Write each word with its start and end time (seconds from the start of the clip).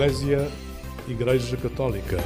Eclésia, 0.00 0.50
Igreja 1.06 1.58
Católica. 1.58 2.16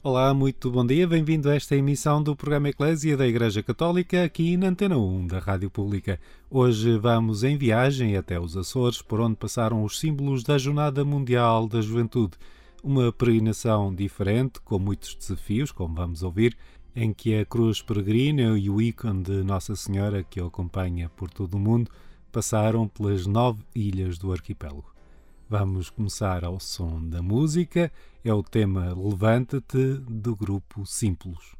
Olá, 0.00 0.32
muito 0.32 0.70
bom 0.70 0.86
dia, 0.86 1.08
bem-vindo 1.08 1.50
a 1.50 1.56
esta 1.56 1.74
emissão 1.74 2.22
do 2.22 2.36
programa 2.36 2.68
Eclésia 2.68 3.16
da 3.16 3.26
Igreja 3.26 3.64
Católica 3.64 4.22
aqui 4.22 4.56
na 4.56 4.68
Antena 4.68 4.96
1 4.96 5.26
da 5.26 5.40
Rádio 5.40 5.68
Pública. 5.68 6.20
Hoje 6.48 6.96
vamos 6.96 7.42
em 7.42 7.56
viagem 7.56 8.16
até 8.16 8.38
os 8.38 8.56
Açores, 8.56 9.02
por 9.02 9.18
onde 9.18 9.34
passaram 9.34 9.82
os 9.82 9.98
símbolos 9.98 10.44
da 10.44 10.56
Jornada 10.56 11.04
Mundial 11.04 11.66
da 11.66 11.80
Juventude. 11.80 12.34
Uma 12.80 13.10
peregrinação 13.10 13.92
diferente, 13.92 14.60
com 14.60 14.78
muitos 14.78 15.16
desafios, 15.16 15.72
como 15.72 15.96
vamos 15.96 16.22
ouvir, 16.22 16.56
em 16.96 17.12
que 17.12 17.38
a 17.38 17.44
cruz 17.44 17.82
peregrina 17.82 18.58
e 18.58 18.70
o 18.70 18.80
ícone 18.80 19.22
de 19.22 19.44
Nossa 19.44 19.76
Senhora, 19.76 20.24
que 20.24 20.40
o 20.40 20.46
acompanha 20.46 21.10
por 21.10 21.28
todo 21.28 21.54
o 21.54 21.60
mundo, 21.60 21.90
passaram 22.32 22.88
pelas 22.88 23.26
nove 23.26 23.62
ilhas 23.74 24.16
do 24.16 24.32
arquipélago. 24.32 24.90
Vamos 25.48 25.90
começar 25.90 26.42
ao 26.42 26.58
som 26.58 27.06
da 27.06 27.22
música, 27.22 27.92
é 28.24 28.32
o 28.32 28.42
tema 28.42 28.94
Levanta-te 28.96 29.98
do 30.08 30.34
grupo 30.34 30.86
Simples. 30.86 31.54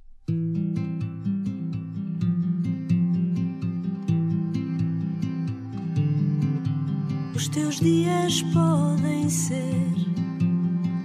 Os 7.35 7.49
teus 7.49 7.79
dias 7.79 8.43
podem 8.55 9.29
ser 9.29 9.95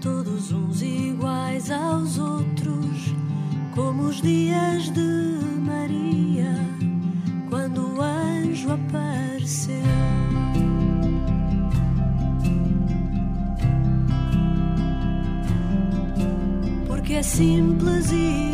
todos 0.02 0.53
uns 0.53 0.81
iguais 0.81 1.70
aos 1.70 2.17
outros 2.17 3.14
como 3.73 4.03
os 4.03 4.22
dias 4.22 4.89
de 4.91 5.39
Maria, 5.59 6.53
quando 7.50 7.95
o 7.95 8.02
anjo 8.02 8.72
apareceu. 8.72 9.75
Porque 16.88 17.14
é 17.14 17.23
simples 17.23 18.11
e 18.11 18.50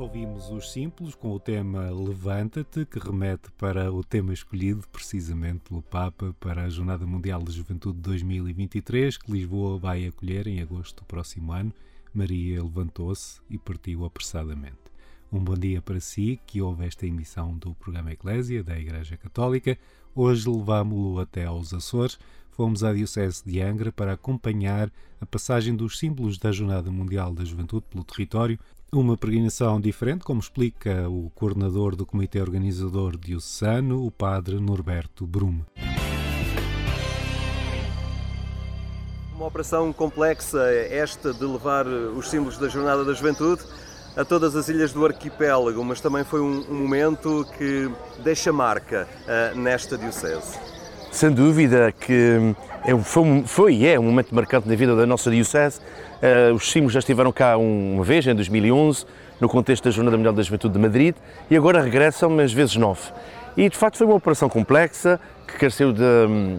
Ouvimos 0.00 0.48
os 0.48 0.72
simples 0.72 1.14
com 1.14 1.30
o 1.30 1.38
tema 1.38 1.90
Levanta-te, 1.90 2.86
que 2.86 2.98
remete 2.98 3.52
para 3.58 3.92
o 3.92 4.02
tema 4.02 4.32
escolhido 4.32 4.88
precisamente 4.90 5.58
pelo 5.68 5.82
Papa 5.82 6.34
para 6.40 6.62
a 6.62 6.70
Jornada 6.70 7.06
Mundial 7.06 7.42
da 7.42 7.52
Juventude 7.52 7.98
de 7.98 8.04
2023, 8.04 9.18
que 9.18 9.30
Lisboa 9.30 9.78
vai 9.78 10.06
acolher 10.06 10.46
em 10.46 10.62
agosto 10.62 11.02
do 11.02 11.04
próximo 11.04 11.52
ano. 11.52 11.70
Maria 12.14 12.62
levantou-se 12.62 13.42
e 13.50 13.58
partiu 13.58 14.06
apressadamente. 14.06 14.78
Um 15.30 15.38
bom 15.38 15.54
dia 15.54 15.82
para 15.82 16.00
si 16.00 16.40
que 16.46 16.62
ouve 16.62 16.86
esta 16.86 17.06
emissão 17.06 17.52
do 17.58 17.74
programa 17.74 18.10
Eclésia 18.10 18.64
da 18.64 18.78
Igreja 18.78 19.18
Católica. 19.18 19.76
Hoje 20.14 20.48
levámo-lo 20.48 21.20
até 21.20 21.44
aos 21.44 21.74
Açores. 21.74 22.18
Fomos 22.52 22.82
à 22.82 22.94
Diocese 22.94 23.44
de 23.44 23.60
Angra 23.60 23.92
para 23.92 24.14
acompanhar 24.14 24.90
a 25.20 25.26
passagem 25.26 25.76
dos 25.76 25.98
símbolos 25.98 26.38
da 26.38 26.50
Jornada 26.50 26.90
Mundial 26.90 27.34
da 27.34 27.44
Juventude 27.44 27.84
pelo 27.90 28.02
território 28.02 28.58
uma 28.92 29.16
peregrinação 29.16 29.80
diferente, 29.80 30.24
como 30.24 30.40
explica 30.40 31.08
o 31.08 31.30
coordenador 31.34 31.94
do 31.94 32.04
Comitê 32.04 32.40
Organizador 32.40 33.16
Diocesano, 33.16 34.04
o 34.04 34.10
padre 34.10 34.58
Norberto 34.58 35.26
Brume. 35.26 35.64
Uma 39.34 39.46
operação 39.46 39.92
complexa 39.92 40.62
esta 40.90 41.32
de 41.32 41.44
levar 41.44 41.86
os 41.86 42.28
símbolos 42.28 42.58
da 42.58 42.68
Jornada 42.68 43.04
da 43.04 43.12
Juventude 43.14 43.62
a 44.16 44.24
todas 44.24 44.56
as 44.56 44.68
ilhas 44.68 44.92
do 44.92 45.04
arquipélago, 45.06 45.82
mas 45.84 46.00
também 46.00 46.24
foi 46.24 46.40
um, 46.40 46.74
momento 46.74 47.46
que 47.56 47.90
deixa 48.22 48.52
marca 48.52 49.08
uh, 49.22 49.58
nesta 49.58 49.96
Diocese. 49.96 50.69
Sem 51.10 51.32
dúvida 51.32 51.92
que 51.92 52.54
é, 52.84 52.96
foi, 53.44 53.74
e 53.74 53.86
é 53.86 53.98
um 53.98 54.04
momento 54.04 54.32
marcante 54.32 54.68
na 54.68 54.76
vida 54.76 54.94
da 54.94 55.04
nossa 55.04 55.28
Diocese. 55.30 55.80
Uh, 55.80 56.54
os 56.54 56.70
símbolos 56.70 56.92
já 56.92 57.00
estiveram 57.00 57.32
cá 57.32 57.56
uma 57.56 58.04
vez, 58.04 58.26
em 58.26 58.34
2011, 58.34 59.04
no 59.40 59.48
contexto 59.48 59.84
da 59.84 59.90
Jornada 59.90 60.16
Mundial 60.16 60.32
da 60.32 60.42
Juventude 60.42 60.74
de 60.74 60.80
Madrid 60.80 61.16
e 61.50 61.56
agora 61.56 61.82
regressam, 61.82 62.30
mas 62.30 62.52
vezes 62.52 62.76
nove. 62.76 63.02
E 63.56 63.68
de 63.68 63.76
facto 63.76 63.96
foi 63.96 64.06
uma 64.06 64.14
operação 64.14 64.48
complexa 64.48 65.18
que 65.46 65.58
careceu 65.58 65.92
de, 65.92 66.02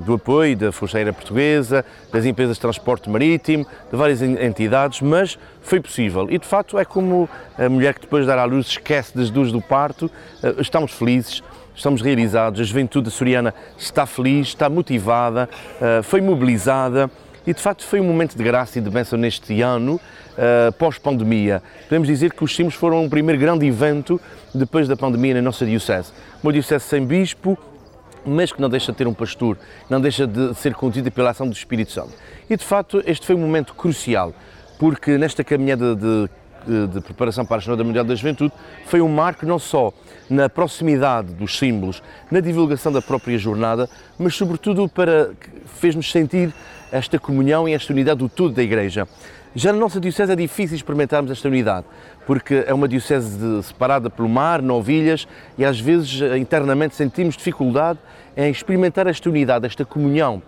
do 0.06 0.16
apoio 0.16 0.58
da 0.58 0.72
Força 0.72 0.98
Aérea 0.98 1.14
Portuguesa, 1.14 1.86
das 2.12 2.26
empresas 2.26 2.58
de 2.58 2.62
transporte 2.62 3.10
marítimo, 3.10 3.66
de 3.90 3.96
várias 3.96 4.22
entidades, 4.22 5.00
mas 5.00 5.40
foi 5.62 5.80
possível. 5.80 6.28
E 6.30 6.38
de 6.38 6.46
facto 6.46 6.78
é 6.78 6.84
como 6.84 7.30
a 7.58 7.70
mulher 7.70 7.94
que 7.94 8.02
depois 8.02 8.24
de 8.24 8.28
dar 8.28 8.38
à 8.38 8.44
luz 8.44 8.68
esquece 8.68 9.16
das 9.16 9.30
dores 9.30 9.52
do 9.52 9.62
parto. 9.62 10.12
Eh, 10.44 10.56
estamos 10.60 10.92
felizes, 10.92 11.42
estamos 11.82 12.02
realizados, 12.02 12.62
a 12.62 12.64
juventude 12.64 13.08
açoriana 13.08 13.54
está 13.76 14.06
feliz, 14.06 14.50
está 14.50 14.70
motivada, 14.70 15.50
eh, 15.82 16.02
foi 16.04 16.22
mobilizada 16.22 17.10
e 17.46 17.54
de 17.56 17.60
facto 17.60 17.84
foi 17.84 18.00
um 18.00 18.04
momento 18.04 18.38
de 18.38 18.44
graça 18.44 18.78
e 18.78 18.82
de 18.82 18.90
bênção 18.90 19.18
neste 19.18 19.62
ano, 19.64 19.96
uh, 19.96 20.72
pós-pandemia. 20.74 21.64
Podemos 21.90 22.08
dizer 22.08 22.34
que 22.34 22.44
os 22.44 22.56
Simos 22.56 22.76
foram 22.76 23.04
o 23.04 23.10
primeiro 23.10 23.42
grande 23.42 23.66
evento 23.66 24.22
depois 24.54 24.88
da 24.88 24.96
pandemia 24.96 25.34
na 25.34 25.42
nossa 25.42 25.66
Diocese. 25.66 26.12
Uma 26.44 26.54
Diocese 26.54 26.86
sem 26.86 27.04
bispo, 27.04 27.58
mas 28.24 28.52
que 28.52 28.62
não 28.62 28.70
deixa 28.70 28.92
de 28.92 28.98
ter 29.00 29.08
um 29.08 29.14
pastor, 29.14 29.58
não 29.90 30.00
deixa 30.00 30.28
de 30.28 30.54
ser 30.54 30.76
conduzida 30.76 31.10
pela 31.10 31.32
ação 31.32 31.48
do 31.48 31.54
Espírito 31.54 31.92
Santo. 31.92 32.12
E 32.48 32.56
de 32.56 32.64
facto 32.64 33.02
este 33.08 33.26
foi 33.26 33.34
um 33.34 33.40
momento 33.40 33.74
crucial, 33.74 34.36
porque 34.78 35.18
nesta 35.18 35.44
caminhada 35.44 35.96
de, 35.96 36.30
de, 36.66 37.02
preparação 37.02 37.46
para 37.46 37.58
a 37.58 37.60
Jornada 37.60 37.84
Mundial 37.84 38.04
da 38.04 38.16
Juventude 38.16 38.54
foi 38.86 39.02
um 39.02 39.10
marco 39.10 39.46
não 39.46 39.60
só 39.60 39.94
na 40.30 40.50
proximidade 40.50 41.34
dos 41.34 41.58
símbolos, 41.58 42.02
na 42.30 42.40
divulgação 42.40 42.92
da 42.92 43.02
própria 43.02 43.38
jornada, 43.38 43.90
mas 44.18 44.36
sobretudo 44.36 44.88
para 44.88 45.32
fez-nos 45.80 46.12
sentir 46.12 46.54
esta 46.92 47.18
comunhão 47.20 47.68
e 47.68 47.74
esta 47.74 47.92
unidade 47.94 48.20
do 48.20 48.30
todo 48.30 48.54
da 48.54 48.64
Igreja. 48.64 49.08
Já 49.54 49.74
na 49.74 49.80
nossa 49.80 50.00
Diocese 50.00 50.32
é 50.32 50.36
difícil 50.36 50.78
experimentarmos 50.78 51.30
esta 51.30 51.50
unidade, 51.50 51.86
porque 52.26 52.64
é 52.66 52.74
uma 52.74 52.88
Diocese 52.88 53.38
de, 53.38 53.64
separada 53.64 54.10
pelo 54.10 54.30
mar, 54.30 54.62
novilhas, 54.62 55.28
e 55.58 55.66
às 55.66 55.78
vezes 55.78 56.22
eh, 56.22 56.38
internamente 56.38 56.96
sentimos 56.96 57.36
dificuldade 57.36 58.00
em 58.38 58.50
experimentar 58.50 59.08
esta 59.08 59.30
unidade, 59.30 59.66
esta 59.66 59.84
comunhão. 59.84 60.42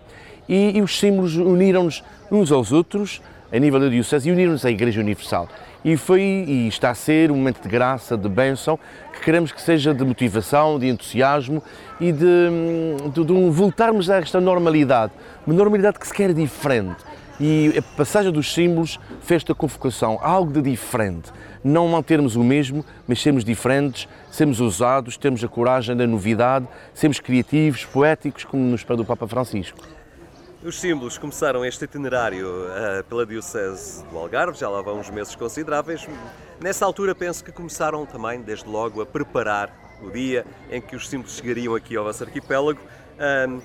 E, 0.48 0.78
e 0.78 0.80
os 0.80 0.98
símbolos 0.98 1.36
uniram-nos 1.36 2.02
uns 2.30 2.50
aos 2.50 2.72
outros, 2.72 3.20
a 3.52 3.58
nível 3.58 3.78
da 3.78 3.88
Diocese, 3.88 4.30
e 4.30 4.32
uniram-nos 4.32 4.64
à 4.64 4.70
Igreja 4.70 5.02
Universal. 5.02 5.50
E 5.84 5.96
foi 5.96 6.20
e 6.22 6.68
está 6.68 6.90
a 6.90 6.94
ser 6.94 7.30
um 7.30 7.36
momento 7.36 7.60
de 7.60 7.68
graça, 7.68 8.16
de 8.16 8.28
bênção, 8.28 8.78
que 9.12 9.20
queremos 9.20 9.52
que 9.52 9.60
seja 9.60 9.92
de 9.92 10.04
motivação, 10.04 10.78
de 10.78 10.88
entusiasmo 10.88 11.62
e 12.00 12.10
de, 12.10 12.24
hum, 12.24 13.10
de, 13.12 13.24
de 13.24 13.50
voltarmos 13.50 14.08
a 14.08 14.16
esta 14.16 14.40
normalidade, 14.40 15.12
uma 15.46 15.54
normalidade 15.54 15.98
que 15.98 16.06
se 16.06 16.14
quer 16.14 16.32
diferente 16.32 17.04
e 17.40 17.74
a 17.76 17.82
passagem 17.96 18.30
dos 18.30 18.52
símbolos 18.52 18.98
fez 19.20 19.42
esta 19.42 19.54
convocação, 19.54 20.18
algo 20.22 20.52
de 20.52 20.62
diferente. 20.62 21.32
Não 21.62 21.88
mantermos 21.88 22.36
o 22.36 22.44
mesmo, 22.44 22.84
mas 23.08 23.20
sermos 23.20 23.44
diferentes, 23.44 24.08
sermos 24.30 24.60
ousados, 24.60 25.16
termos 25.16 25.42
a 25.42 25.48
coragem 25.48 25.96
da 25.96 26.06
novidade, 26.06 26.68
sermos 26.92 27.18
criativos, 27.18 27.84
poéticos, 27.84 28.44
como 28.44 28.62
nos 28.62 28.84
pede 28.84 29.00
o 29.00 29.04
Papa 29.04 29.26
Francisco. 29.26 29.78
Os 30.64 30.80
símbolos 30.80 31.18
começaram 31.18 31.62
este 31.62 31.84
itinerário 31.84 32.48
uh, 32.48 33.04
pela 33.04 33.26
Diocese 33.26 34.02
do 34.06 34.16
Algarve, 34.16 34.58
já 34.58 34.66
lá 34.66 34.80
vão 34.80 34.98
uns 34.98 35.10
meses 35.10 35.34
consideráveis. 35.34 36.08
Nessa 36.58 36.86
altura 36.86 37.14
penso 37.14 37.44
que 37.44 37.52
começaram 37.52 38.06
também, 38.06 38.40
desde 38.40 38.66
logo, 38.66 39.02
a 39.02 39.04
preparar 39.04 39.70
o 40.02 40.10
dia 40.10 40.46
em 40.70 40.80
que 40.80 40.96
os 40.96 41.06
símbolos 41.06 41.36
chegariam 41.36 41.74
aqui 41.74 41.94
ao 41.94 42.04
vosso 42.04 42.24
arquipélago. 42.24 42.80
Uh, 42.80 43.60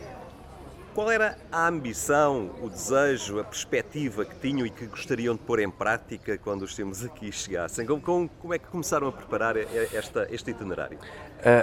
qual 0.93 1.09
era 1.09 1.37
a 1.49 1.69
ambição, 1.69 2.51
o 2.61 2.69
desejo, 2.69 3.39
a 3.39 3.45
perspectiva 3.45 4.25
que 4.25 4.35
tinham 4.35 4.67
e 4.67 4.69
que 4.69 4.85
gostariam 4.85 5.35
de 5.35 5.39
pôr 5.39 5.61
em 5.61 5.69
prática 5.71 6.37
quando 6.37 6.63
os 6.63 6.75
temos 6.75 7.05
aqui 7.05 7.31
chegassem? 7.31 7.85
Como, 7.85 8.01
como, 8.01 8.29
como 8.41 8.53
é 8.53 8.59
que 8.59 8.67
começaram 8.67 9.07
a 9.07 9.11
preparar 9.13 9.55
esta, 9.55 10.27
este 10.29 10.51
itinerário? 10.51 10.99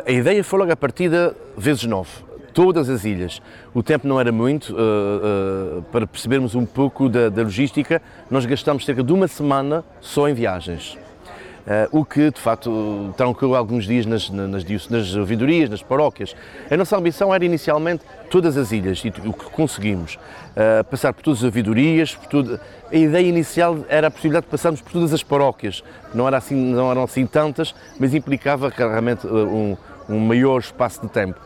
A 0.06 0.10
ideia 0.10 0.42
foi 0.42 0.58
logo 0.60 0.72
a 0.72 0.76
partida 0.76 1.36
vezes 1.58 1.84
nove. 1.84 2.24
Todas 2.56 2.88
as 2.88 3.05
ilhas. 3.05 3.43
O 3.75 3.82
tempo 3.82 4.08
não 4.08 4.19
era 4.19 4.32
muito 4.32 4.73
uh, 4.73 4.76
uh, 4.76 5.82
para 5.93 6.06
percebermos 6.06 6.55
um 6.55 6.64
pouco 6.64 7.06
da, 7.06 7.29
da 7.29 7.43
logística. 7.43 8.00
Nós 8.31 8.47
gastamos 8.47 8.87
cerca 8.87 9.03
de 9.03 9.12
uma 9.12 9.29
semana 9.29 9.85
só 10.00 10.26
em 10.26 10.32
viagens. 10.32 10.94
Uh, 10.94 12.00
o 12.00 12.03
que 12.03 12.31
de 12.31 12.41
facto 12.41 13.12
trancou 13.14 13.55
alguns 13.55 13.85
dias 13.85 14.06
nas, 14.06 14.31
nas, 14.31 14.88
nas 14.88 15.14
ouvidorias, 15.14 15.69
nas 15.69 15.82
paróquias. 15.82 16.35
A 16.70 16.76
nossa 16.79 16.97
ambição 16.97 17.35
era 17.35 17.44
inicialmente 17.44 18.03
todas 18.31 18.56
as 18.56 18.73
ilhas 18.73 19.03
e 19.05 19.08
o 19.08 19.35
que 19.35 19.50
conseguimos, 19.50 20.14
uh, 20.14 20.82
passar 20.85 21.12
por 21.12 21.23
todas 21.23 21.41
as 21.41 21.44
ouvidorias, 21.44 22.14
por 22.14 22.26
tudo. 22.26 22.58
A 22.91 22.97
ideia 22.97 23.29
inicial 23.29 23.85
era 23.87 24.06
a 24.06 24.11
possibilidade 24.11 24.47
de 24.47 24.50
passarmos 24.50 24.81
por 24.81 24.93
todas 24.93 25.12
as 25.12 25.23
paróquias, 25.23 25.85
não, 26.14 26.26
era 26.26 26.38
assim, 26.38 26.55
não 26.55 26.91
eram 26.91 27.03
assim 27.03 27.26
tantas, 27.26 27.75
mas 28.00 28.14
implicava 28.14 28.73
realmente 28.75 29.26
um, 29.26 29.76
um 30.08 30.19
maior 30.20 30.58
espaço 30.58 31.03
de 31.03 31.08
tempo. 31.08 31.45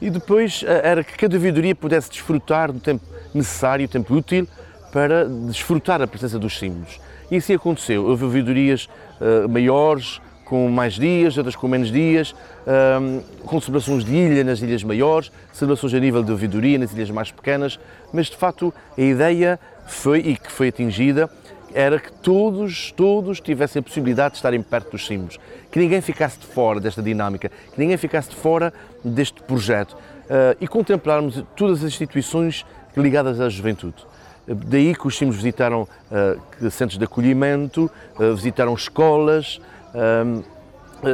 E 0.00 0.08
depois 0.08 0.64
era 0.66 1.04
que 1.04 1.16
cada 1.16 1.36
ouvidoria 1.36 1.74
pudesse 1.74 2.10
desfrutar 2.10 2.72
do 2.72 2.80
tempo 2.80 3.04
necessário, 3.34 3.84
o 3.84 3.88
tempo 3.88 4.14
útil, 4.14 4.48
para 4.92 5.28
desfrutar 5.28 6.00
a 6.02 6.06
presença 6.06 6.38
dos 6.38 6.58
símbolos. 6.58 7.00
E 7.30 7.36
assim 7.36 7.54
aconteceu. 7.54 8.04
Houve 8.06 8.24
ouvidorias 8.24 8.88
uh, 9.20 9.48
maiores, 9.48 10.20
com 10.44 10.68
mais 10.68 10.94
dias, 10.94 11.36
outras 11.36 11.54
com 11.54 11.68
menos 11.68 11.92
dias, 11.92 12.34
um, 12.66 13.18
ehm, 13.18 13.20
com 13.46 13.60
celebrações 13.60 14.04
de 14.04 14.12
ilha 14.12 14.42
nas 14.42 14.60
ilhas 14.60 14.82
maiores, 14.82 15.30
celebrações 15.52 15.94
a 15.94 16.00
nível 16.00 16.24
de 16.24 16.32
ouvidoria 16.32 16.76
nas 16.76 16.92
ilhas 16.92 17.08
mais 17.08 17.30
pequenas, 17.30 17.78
mas 18.12 18.26
de 18.26 18.36
facto 18.36 18.74
a 18.98 19.00
ideia 19.00 19.60
foi, 19.86 20.18
e 20.18 20.36
que 20.36 20.50
foi 20.50 20.66
atingida, 20.66 21.30
era 21.74 21.98
que 21.98 22.12
todos, 22.12 22.92
todos 22.92 23.40
tivessem 23.40 23.80
a 23.80 23.82
possibilidade 23.82 24.32
de 24.32 24.38
estarem 24.38 24.62
perto 24.62 24.92
dos 24.92 25.06
símbolos, 25.06 25.38
que 25.70 25.78
ninguém 25.78 26.00
ficasse 26.00 26.38
de 26.38 26.46
fora 26.46 26.80
desta 26.80 27.02
dinâmica, 27.02 27.48
que 27.48 27.78
ninguém 27.78 27.96
ficasse 27.96 28.30
de 28.30 28.36
fora 28.36 28.72
deste 29.04 29.42
projeto 29.42 29.92
uh, 29.92 30.56
e 30.60 30.66
contemplarmos 30.66 31.42
todas 31.56 31.78
as 31.78 31.84
instituições 31.84 32.64
ligadas 32.96 33.40
à 33.40 33.48
juventude. 33.48 34.06
Daí 34.46 34.94
que 34.94 35.06
os 35.06 35.16
símbolos 35.16 35.36
visitaram 35.36 35.82
uh, 36.10 36.70
centros 36.70 36.98
de 36.98 37.04
acolhimento, 37.04 37.90
uh, 38.18 38.34
visitaram 38.34 38.74
escolas, 38.74 39.60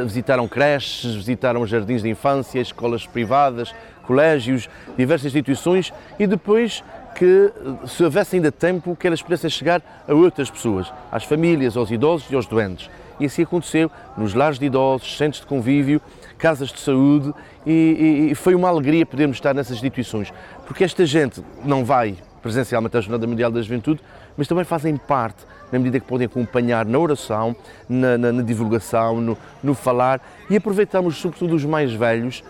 visitaram 0.05 0.47
creches, 0.47 1.15
visitaram 1.15 1.65
jardins 1.65 2.03
de 2.03 2.09
infância, 2.09 2.59
escolas 2.59 3.07
privadas, 3.07 3.73
colégios, 4.03 4.69
diversas 4.97 5.27
instituições 5.27 5.93
e 6.17 6.25
depois 6.27 6.83
que, 7.17 7.51
se 7.87 8.03
houvesse 8.03 8.35
ainda 8.35 8.51
tempo, 8.51 8.95
que 8.95 9.07
elas 9.07 9.23
pudessem 9.23 9.49
chegar 9.49 9.81
a 10.07 10.13
outras 10.13 10.51
pessoas, 10.51 10.93
às 11.11 11.23
famílias, 11.23 11.75
aos 11.75 11.89
idosos 11.89 12.29
e 12.29 12.35
aos 12.35 12.45
doentes. 12.45 12.91
E 13.19 13.25
assim 13.25 13.41
aconteceu 13.41 13.89
nos 14.15 14.35
lares 14.35 14.59
de 14.59 14.67
idosos, 14.67 15.17
centros 15.17 15.41
de 15.41 15.47
convívio, 15.47 15.99
casas 16.37 16.69
de 16.69 16.79
saúde 16.79 17.33
e, 17.65 17.71
e, 17.71 18.31
e 18.31 18.35
foi 18.35 18.53
uma 18.53 18.69
alegria 18.69 19.03
podermos 19.03 19.37
estar 19.37 19.55
nessas 19.55 19.77
instituições, 19.77 20.31
porque 20.67 20.83
esta 20.83 21.07
gente 21.07 21.43
não 21.65 21.83
vai 21.83 22.15
presencialmente 22.39 22.95
à 22.95 23.01
Jornada 23.01 23.25
Mundial 23.25 23.51
da 23.51 23.63
Juventude, 23.63 23.99
mas 24.37 24.47
também 24.47 24.63
fazem 24.63 24.95
parte, 24.95 25.43
na 25.71 25.79
medida 25.79 25.99
que 25.99 26.05
podem 26.05 26.27
acompanhar 26.27 26.85
na 26.85 26.99
oração, 26.99 27.55
na, 27.89 28.15
na, 28.15 28.31
na 28.31 28.43
divulgação, 28.43 29.19
no, 29.19 29.35
no, 29.63 29.73
falar, 29.73 30.21
e 30.51 30.55
aproveitamos 30.55 31.17
sobretudo 31.17 31.55
os 31.55 31.65
mais 31.65 31.91
velhos 31.91 32.43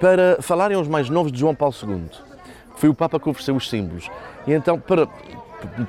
para 0.00 0.38
falarem 0.42 0.76
aos 0.76 0.88
mais 0.88 1.08
novos 1.08 1.30
de 1.30 1.38
João 1.38 1.54
Paulo 1.54 1.74
II, 1.80 2.27
foi 2.78 2.88
o 2.88 2.94
Papa 2.94 3.18
que 3.18 3.28
ofereceu 3.28 3.56
os 3.56 3.68
símbolos. 3.68 4.08
E 4.46 4.52
então, 4.52 4.78
para, 4.78 5.06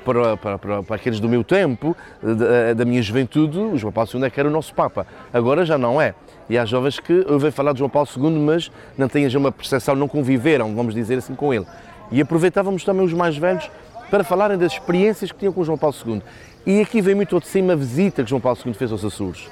para, 0.04 0.36
para, 0.36 0.58
para, 0.58 0.82
para, 0.82 0.96
aqueles 0.96 1.20
do 1.20 1.28
meu 1.28 1.44
tempo, 1.44 1.96
da, 2.22 2.74
da, 2.74 2.84
minha 2.84 3.00
juventude, 3.00 3.58
o 3.58 3.78
João 3.78 3.92
Paulo 3.92 4.10
II 4.12 4.24
é 4.24 4.30
que 4.30 4.40
era 4.40 4.48
o 4.48 4.52
nosso 4.52 4.74
Papa. 4.74 5.06
Agora 5.32 5.64
já 5.64 5.78
não 5.78 6.00
é. 6.00 6.14
E 6.48 6.58
há 6.58 6.64
jovens 6.64 6.98
que 6.98 7.24
ouvem 7.28 7.50
falar 7.50 7.72
de 7.72 7.78
João 7.78 7.88
Paulo 7.88 8.08
II, 8.16 8.30
mas 8.40 8.70
não 8.98 9.08
têm 9.08 9.28
já 9.28 9.38
uma 9.38 9.52
percepção, 9.52 9.94
não 9.94 10.08
conviveram, 10.08 10.74
vamos 10.74 10.94
dizer 10.94 11.18
assim, 11.18 11.34
com 11.34 11.54
ele. 11.54 11.66
E 12.10 12.20
aproveitávamos 12.20 12.82
também 12.82 13.04
os 13.04 13.12
mais 13.12 13.36
velhos 13.36 13.70
para 14.10 14.24
falarem 14.24 14.58
das 14.58 14.72
experiências 14.72 15.30
que 15.30 15.38
tinham 15.38 15.52
com 15.52 15.62
João 15.62 15.78
Paulo 15.78 15.94
II. 16.04 16.20
E 16.66 16.80
aqui 16.80 17.00
vem 17.00 17.14
muito 17.14 17.38
de 17.38 17.46
cima 17.46 17.74
a 17.74 17.76
visita 17.76 18.24
que 18.24 18.28
João 18.28 18.40
Paulo 18.40 18.58
II 18.66 18.74
fez 18.74 18.90
aos 18.90 19.04
Açores. 19.04 19.48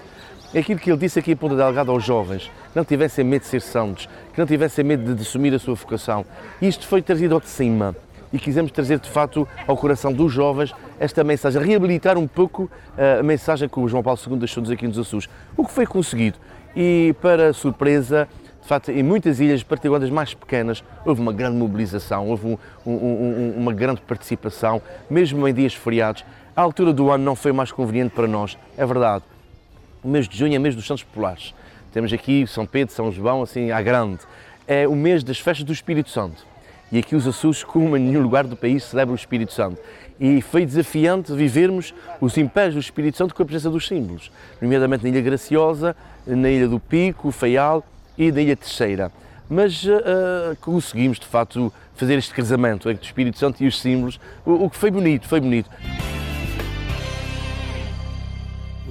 É 0.54 0.60
aquilo 0.60 0.80
que 0.80 0.90
ele 0.90 0.98
disse 0.98 1.18
aqui 1.18 1.32
em 1.32 1.36
Ponta 1.36 1.54
Delgada 1.54 1.90
aos 1.90 2.02
jovens, 2.02 2.44
que 2.44 2.76
não 2.76 2.82
tivessem 2.82 3.22
medo 3.22 3.42
de 3.42 3.48
ser 3.48 3.60
santos, 3.60 4.08
que 4.32 4.38
não 4.38 4.46
tivessem 4.46 4.82
medo 4.82 5.14
de 5.14 5.20
assumir 5.20 5.52
a 5.52 5.58
sua 5.58 5.74
vocação. 5.74 6.24
Isto 6.60 6.86
foi 6.86 7.02
trazido 7.02 7.34
ao 7.34 7.40
de 7.40 7.48
cima. 7.48 7.94
E 8.32 8.38
quisemos 8.38 8.72
trazer, 8.72 8.98
de 8.98 9.10
facto, 9.10 9.46
ao 9.66 9.76
coração 9.76 10.10
dos 10.10 10.32
jovens 10.32 10.74
esta 10.98 11.22
mensagem, 11.22 11.62
reabilitar 11.62 12.16
um 12.16 12.26
pouco 12.26 12.70
eh, 12.96 13.18
a 13.20 13.22
mensagem 13.22 13.68
que 13.68 13.78
o 13.78 13.86
João 13.88 14.02
Paulo 14.02 14.18
II 14.26 14.38
deixou-nos 14.38 14.70
aqui 14.70 14.86
nos 14.86 14.98
Açores. 14.98 15.28
O 15.54 15.66
que 15.66 15.70
foi 15.70 15.86
conseguido. 15.86 16.38
E, 16.74 17.14
para 17.20 17.52
surpresa, 17.52 18.26
de 18.62 18.68
facto, 18.68 18.90
em 18.90 19.02
muitas 19.02 19.40
ilhas, 19.40 19.62
particularmente 19.62 20.10
as 20.10 20.14
mais 20.14 20.32
pequenas, 20.32 20.82
houve 21.04 21.20
uma 21.20 21.32
grande 21.32 21.58
mobilização, 21.58 22.26
houve 22.26 22.46
um, 22.46 22.58
um, 22.86 22.92
um, 22.92 23.54
uma 23.58 23.72
grande 23.74 24.00
participação, 24.00 24.80
mesmo 25.10 25.46
em 25.46 25.52
dias 25.52 25.74
feriados. 25.74 26.24
A 26.56 26.62
altura 26.62 26.94
do 26.94 27.10
ano 27.10 27.22
não 27.22 27.36
foi 27.36 27.52
mais 27.52 27.70
conveniente 27.70 28.14
para 28.14 28.26
nós, 28.26 28.56
é 28.78 28.86
verdade. 28.86 29.24
O 30.02 30.08
mês 30.08 30.28
de 30.28 30.38
junho 30.38 30.54
é 30.54 30.58
mês 30.58 30.76
dos 30.76 30.86
Santos 30.86 31.02
Populares. 31.02 31.52
Temos 31.92 32.12
aqui 32.12 32.46
São 32.46 32.64
Pedro, 32.64 32.94
São 32.94 33.10
João, 33.10 33.42
assim, 33.42 33.72
à 33.72 33.82
grande. 33.82 34.20
É 34.66 34.86
o 34.86 34.94
mês 34.94 35.24
das 35.24 35.40
festas 35.40 35.64
do 35.64 35.72
Espírito 35.72 36.10
Santo. 36.10 36.46
e 36.90 36.98
aqui 36.98 37.16
os 37.16 37.26
Açores, 37.26 37.64
como 37.64 37.96
em 37.96 38.00
nenhum 38.00 38.22
lugar 38.22 38.46
do 38.46 38.56
país, 38.56 38.84
celebram 38.84 39.12
o 39.12 39.16
Espírito 39.16 39.52
Santo. 39.52 39.78
E 40.20 40.40
foi 40.40 40.64
desafiante 40.64 41.32
vivermos 41.32 41.92
os 42.20 42.38
impérios 42.38 42.74
do 42.74 42.80
Espírito 42.80 43.18
Santo 43.18 43.34
com 43.34 43.42
a 43.42 43.46
presença 43.46 43.70
dos 43.70 43.86
símbolos, 43.86 44.30
nomeadamente 44.60 45.02
na 45.02 45.10
Ilha 45.10 45.20
Graciosa, 45.20 45.96
na 46.26 46.48
Ilha 46.48 46.68
do 46.68 46.78
Pico, 46.78 47.30
Faial 47.30 47.84
e 48.16 48.30
na 48.30 48.40
Ilha 48.40 48.56
Terceira. 48.56 49.12
Mas 49.50 49.84
uh, 49.84 50.56
conseguimos, 50.60 51.18
de 51.18 51.26
facto, 51.26 51.72
fazer 51.94 52.14
este 52.14 52.32
casamento 52.32 52.88
entre 52.88 53.04
o 53.04 53.06
Espírito 53.06 53.38
Santo 53.38 53.62
e 53.62 53.66
os 53.66 53.80
símbolos, 53.80 54.20
o, 54.46 54.64
o 54.64 54.70
que 54.70 54.76
foi 54.76 54.90
bonito, 54.90 55.26
foi 55.26 55.40
bonito. 55.40 55.68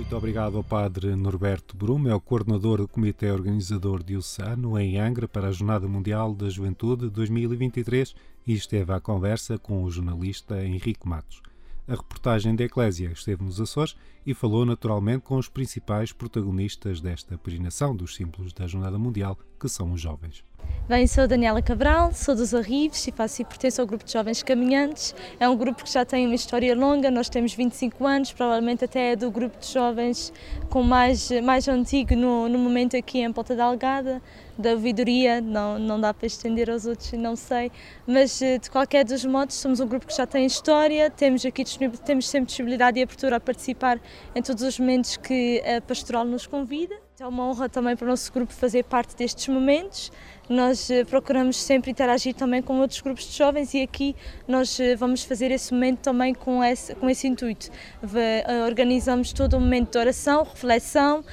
Muito 0.08 0.16
obrigado 0.16 0.56
ao 0.56 0.64
Padre 0.64 1.14
Norberto 1.18 1.76
Brum, 1.76 2.08
é 2.08 2.16
o 2.16 2.22
coordenador 2.22 2.78
do 2.78 2.88
Comitê 2.88 3.30
Organizador 3.30 4.02
de 4.02 4.16
Ossano, 4.16 4.80
em 4.80 4.98
Angra, 4.98 5.28
para 5.28 5.50
a 5.50 5.52
Jornada 5.52 5.86
Mundial 5.86 6.34
da 6.34 6.50
Juventude 6.50 7.10
2023 7.10 8.16
e 8.48 8.54
esteve 8.54 8.94
à 8.94 9.02
conversa 9.02 9.58
com 9.58 9.84
o 9.84 9.92
jornalista 9.92 10.64
Henrique 10.64 11.06
Matos. 11.06 11.42
A 11.86 11.92
reportagem 11.92 12.56
da 12.56 12.64
Eclésia 12.64 13.12
esteve 13.12 13.44
nos 13.44 13.60
Açores 13.60 13.98
e 14.26 14.34
falou 14.34 14.66
naturalmente 14.66 15.24
com 15.24 15.36
os 15.36 15.50
principais 15.50 16.14
protagonistas 16.14 17.02
desta 17.02 17.38
peregrinação 17.38 17.94
dos 17.94 18.16
símbolos 18.16 18.54
da 18.54 18.66
Jornada 18.66 18.98
Mundial, 18.98 19.38
que 19.60 19.68
são 19.68 19.92
os 19.92 20.00
jovens. 20.00 20.42
Bem, 20.90 21.06
sou 21.06 21.28
Daniela 21.28 21.62
Cabral, 21.62 22.14
sou 22.14 22.34
dos 22.34 22.54
Arribes 22.54 23.06
e 23.06 23.12
faço 23.12 23.42
e 23.42 23.46
pertenço 23.46 23.82
ao 23.82 23.86
grupo 23.86 24.06
de 24.06 24.14
Jovens 24.14 24.42
Caminhantes. 24.42 25.14
É 25.38 25.50
um 25.50 25.54
grupo 25.58 25.84
que 25.84 25.92
já 25.92 26.06
tem 26.06 26.26
uma 26.26 26.34
história 26.34 26.74
longa, 26.74 27.12
nós 27.12 27.28
temos 27.28 27.54
25 27.54 28.08
anos, 28.08 28.32
provavelmente 28.32 28.86
até 28.86 29.12
é 29.12 29.16
do 29.18 29.30
grupo 29.30 29.60
de 29.60 29.68
jovens 29.68 30.32
com 30.70 30.82
mais, 30.82 31.30
mais 31.44 31.68
antigo 31.68 32.16
no, 32.16 32.48
no 32.48 32.58
momento 32.58 32.96
aqui 32.96 33.20
em 33.20 33.34
Ponta 33.34 33.54
Delgada, 33.54 34.22
da 34.58 34.72
ouvidoria, 34.72 35.42
não, 35.42 35.78
não 35.78 36.00
dá 36.00 36.14
para 36.14 36.26
estender 36.26 36.70
aos 36.70 36.86
outros, 36.86 37.12
não 37.12 37.36
sei, 37.36 37.70
mas 38.08 38.42
eh, 38.42 38.58
de 38.58 38.72
qualquer 38.72 39.04
dos 39.04 39.26
modos 39.26 39.58
somos 39.58 39.82
um 39.82 39.88
grupo 39.88 40.08
que 40.08 40.16
já 40.16 40.26
tem 40.26 40.46
história, 40.46 41.10
temos 41.10 41.46
aqui 41.46 41.66
temos 42.06 42.30
sempre 42.30 42.48
disponibilidade 42.48 42.98
e 42.98 43.04
abertura 43.04 43.36
a 43.36 43.40
participar 43.42 44.00
em 44.34 44.42
todos 44.42 44.64
os 44.64 44.80
momentos 44.80 45.18
que 45.18 45.62
a 45.68 45.82
pastoral 45.82 46.24
nos 46.24 46.48
convida. 46.48 47.07
É 47.20 47.26
uma 47.26 47.48
honra 47.48 47.68
também 47.68 47.96
para 47.96 48.06
o 48.06 48.10
nosso 48.10 48.32
grupo 48.32 48.54
fazer 48.54 48.84
parte 48.84 49.16
destes 49.16 49.48
momentos. 49.48 50.12
Nós 50.48 50.88
eh, 50.92 51.04
procuramos 51.04 51.58
sempre 51.58 51.90
interagir 51.90 52.36
também 52.36 52.62
com 52.62 52.80
outros 52.80 53.02
grupos 53.02 53.26
de 53.26 53.36
jovens 53.36 53.74
e 53.74 53.82
aqui 53.82 54.16
nós 54.48 54.80
eh, 54.80 54.96
vamos 54.96 55.24
fazer 55.24 55.50
esse 55.50 55.74
momento 55.74 55.98
também 56.02 56.36
com 56.36 56.64
esse, 56.64 56.94
com 56.94 57.10
esse 57.10 57.28
intuito. 57.28 57.72
Eh, 58.16 58.64
organizamos 58.68 59.34
todo 59.34 59.58
um 59.58 59.60
momento 59.60 59.94
de 59.94 59.98
oração, 59.98 60.44
reflexão, 60.44 61.26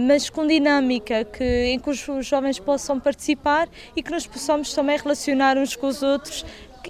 mas 0.00 0.30
com 0.30 0.46
dinâmica 0.46 1.26
que, 1.26 1.44
em 1.44 1.78
que 1.78 1.90
os 1.90 2.26
jovens 2.26 2.58
possam 2.58 2.98
participar 2.98 3.68
e 3.94 4.02
que 4.02 4.10
nos 4.10 4.26
possamos 4.26 4.72
também 4.72 4.96
relacionar 4.96 5.58
uns 5.58 5.76
com 5.76 5.88
os 5.88 6.02
outros, 6.02 6.42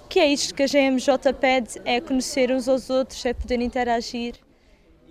que 0.07 0.17
é 0.17 0.31
isto 0.31 0.55
que 0.55 0.63
a 0.63 0.65
GMJ 0.65 1.33
pede, 1.37 1.81
é 1.83 1.99
conhecer 1.99 2.53
uns 2.53 2.69
aos 2.69 2.89
outros, 2.89 3.25
é 3.25 3.33
poder 3.33 3.59
interagir. 3.59 4.48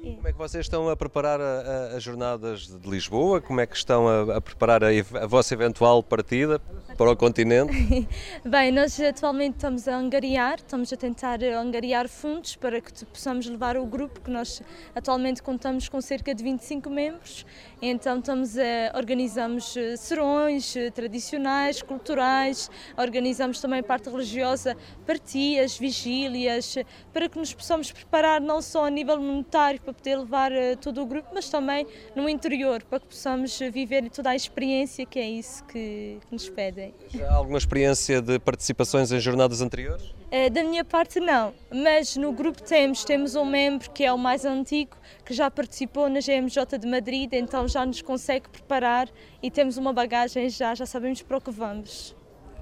Como 0.01 0.29
é 0.29 0.33
que 0.33 0.39
vocês 0.39 0.65
estão 0.65 0.89
a 0.89 0.97
preparar 0.97 1.41
as 1.41 2.03
jornadas 2.03 2.69
de 2.69 2.89
Lisboa? 2.89 3.41
Como 3.41 3.61
é 3.61 3.67
que 3.67 3.77
estão 3.77 4.07
a, 4.07 4.37
a 4.37 4.41
preparar 4.41 4.83
a, 4.85 4.89
a, 4.89 5.27
vossa 5.27 5.55
eventual 5.55 6.03
partida 6.03 6.61
para 6.97 7.11
o 7.11 7.17
continente? 7.17 7.73
Bem, 8.45 8.71
nós 8.71 8.99
atualmente 9.01 9.57
estamos 9.57 9.89
a 9.89 9.97
angariar, 9.97 10.57
estamos 10.59 10.93
a 10.93 10.97
tentar 10.97 11.43
angariar 11.43 12.09
fundos 12.09 12.55
para 12.55 12.81
que 12.81 13.05
possamos 13.07 13.47
levar 13.47 13.77
o 13.77 13.85
grupo, 13.87 14.21
que 14.21 14.31
nós 14.31 14.63
atualmente 14.95 15.43
contamos 15.43 15.89
com 15.89 16.01
cerca 16.01 16.33
de 16.33 16.45
25 16.45 16.89
membros, 16.89 17.45
então 17.83 18.19
estamos 18.19 18.57
a, 18.57 18.97
organizamos 18.97 19.77
eh, 19.77 19.97
serões 19.97 20.77
eh, 20.77 20.91
tradicionais, 20.91 21.83
culturais, 21.83 22.71
organizamos 22.97 23.61
também 23.61 23.83
parte 23.83 24.09
religiosa, 24.09 24.77
partias, 25.07 25.77
vigílias, 25.77 26.77
para 27.13 27.29
que 27.29 27.39
nos 27.39 27.53
possamos 27.53 27.91
preparar 27.91 28.41
não 28.41 28.63
só 28.63 28.87
a 28.87 28.91
nível 28.91 29.21
monetário, 29.21 29.81
para 29.89 29.95
poder 29.95 30.17
levar 30.17 30.53
uh, 30.53 30.77
todo 30.81 31.01
o 31.03 31.07
grupo, 31.07 31.31
mas 31.33 31.49
também 31.49 31.87
no 32.15 32.29
interior, 32.29 32.83
para 32.83 33.01
que 33.01 33.07
possamos 33.07 33.59
viver 33.73 34.11
toda 34.11 34.31
a 34.31 34.37
experiência 34.37 35.07
que 35.07 35.19
é 35.19 35.29
isso 35.29 35.65
que, 35.65 36.19
que 36.27 36.33
nos 36.33 36.49
pedem. 36.49 36.95
Já 37.09 37.31
há 37.31 37.35
alguma 37.35 37.59
experiência 37.59 38.21
de 38.21 38.39
participações 38.39 39.11
em 39.11 39.19
jornadas 39.19 39.63
anteriores? 39.63 40.05
Uh, 40.05 40.51
da 40.51 40.63
minha 40.63 40.85
parte 40.85 41.21
não, 41.21 41.55
mas 41.73 42.17
no 42.17 42.33
grupo 42.33 42.63
temos, 42.63 43.05
temos 43.05 43.35
um 43.35 43.45
membro 43.45 43.91
que 43.91 44.05
é 44.05 44.13
o 44.13 44.19
mais 44.19 44.45
antigo, 44.45 44.97
que 45.25 45.33
já 45.33 45.51
participou 45.51 46.09
na 46.09 46.21
GMJ 46.21 46.79
de 46.79 46.87
Madrid, 46.87 47.33
então 47.33 47.67
já 47.67 47.87
nos 47.87 48.03
consegue 48.03 48.49
preparar 48.51 49.09
e 49.43 49.51
temos 49.51 49.79
uma 49.79 49.93
bagagem 49.93 50.51
já, 50.51 50.75
já 50.75 50.85
sabemos 50.85 51.23
para 51.23 51.39
o 51.39 51.41
que 51.41 51.51
vamos. 51.51 52.15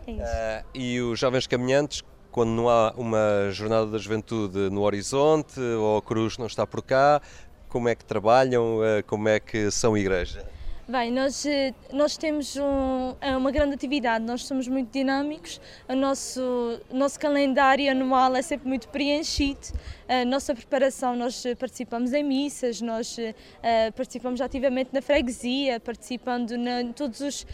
É 0.07 0.63
uh, 0.63 0.69
e 0.73 1.01
os 1.01 1.19
jovens 1.19 1.49
caminhantes 1.49 2.03
quando 2.37 2.51
não 2.51 2.69
há 2.69 2.93
uma 2.99 3.51
jornada 3.51 3.87
da 3.87 3.97
juventude 3.97 4.69
no 4.69 4.83
horizonte 4.83 5.59
ou 5.59 5.97
a 5.97 6.03
cruz 6.03 6.37
não 6.37 6.45
está 6.45 6.67
por 6.67 6.83
cá, 6.83 7.23
como 7.67 7.89
é 7.89 7.95
que 7.95 8.05
trabalham, 8.05 8.85
eh, 8.85 9.01
como 9.01 9.27
é 9.27 9.41
que 9.41 9.71
são 9.71 9.97
igreja? 9.97 10.47
Bem, 10.87 11.11
nós, 11.11 11.47
eh, 11.47 11.73
nós 11.91 12.19
temos 12.19 12.55
um, 12.57 13.17
é 13.23 13.35
uma 13.35 13.51
grande 13.51 13.75
atividade, 13.75 14.23
nós 14.23 14.45
somos 14.45 14.69
muito 14.69 14.93
dinâmicos, 14.93 15.59
o 15.89 15.95
nosso, 15.95 16.79
nosso 16.93 17.19
calendário 17.19 17.91
anual 17.91 18.37
é 18.37 18.43
sempre 18.43 18.69
muito 18.69 18.87
preenchido, 18.89 19.69
a 20.09 20.25
nossa 20.25 20.55
preparação, 20.55 21.17
nós 21.17 21.43
participamos 21.59 22.13
em 22.13 22.23
missas, 22.23 22.81
nós 22.81 23.19
uh, 23.19 23.93
participamos 23.93 24.41
ativamente 24.41 24.91
na 24.93 25.03
freguesia, 25.03 25.81
participando 25.81 26.53
em 26.53 26.93
todos 26.93 27.21
os 27.21 27.47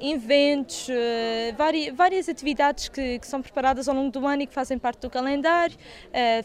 eventos, 0.00 0.88
várias, 1.96 2.28
atividades 2.28 2.88
que, 2.88 3.20
são 3.22 3.40
preparadas 3.40 3.88
ao 3.88 3.94
longo 3.94 4.10
do 4.10 4.26
ano 4.26 4.42
e 4.42 4.46
que 4.46 4.52
fazem 4.52 4.78
parte 4.78 5.00
do 5.00 5.10
calendário. 5.10 5.76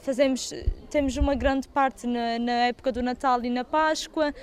fazemos, 0.01 0.53
temos 0.89 1.17
uma 1.17 1.35
grande 1.35 1.67
parte 1.67 2.05
na, 2.05 2.51
época 2.67 2.91
do 2.91 3.01
Natal 3.01 3.43
e 3.43 3.49
na 3.49 3.63
Páscoa, 3.63 4.33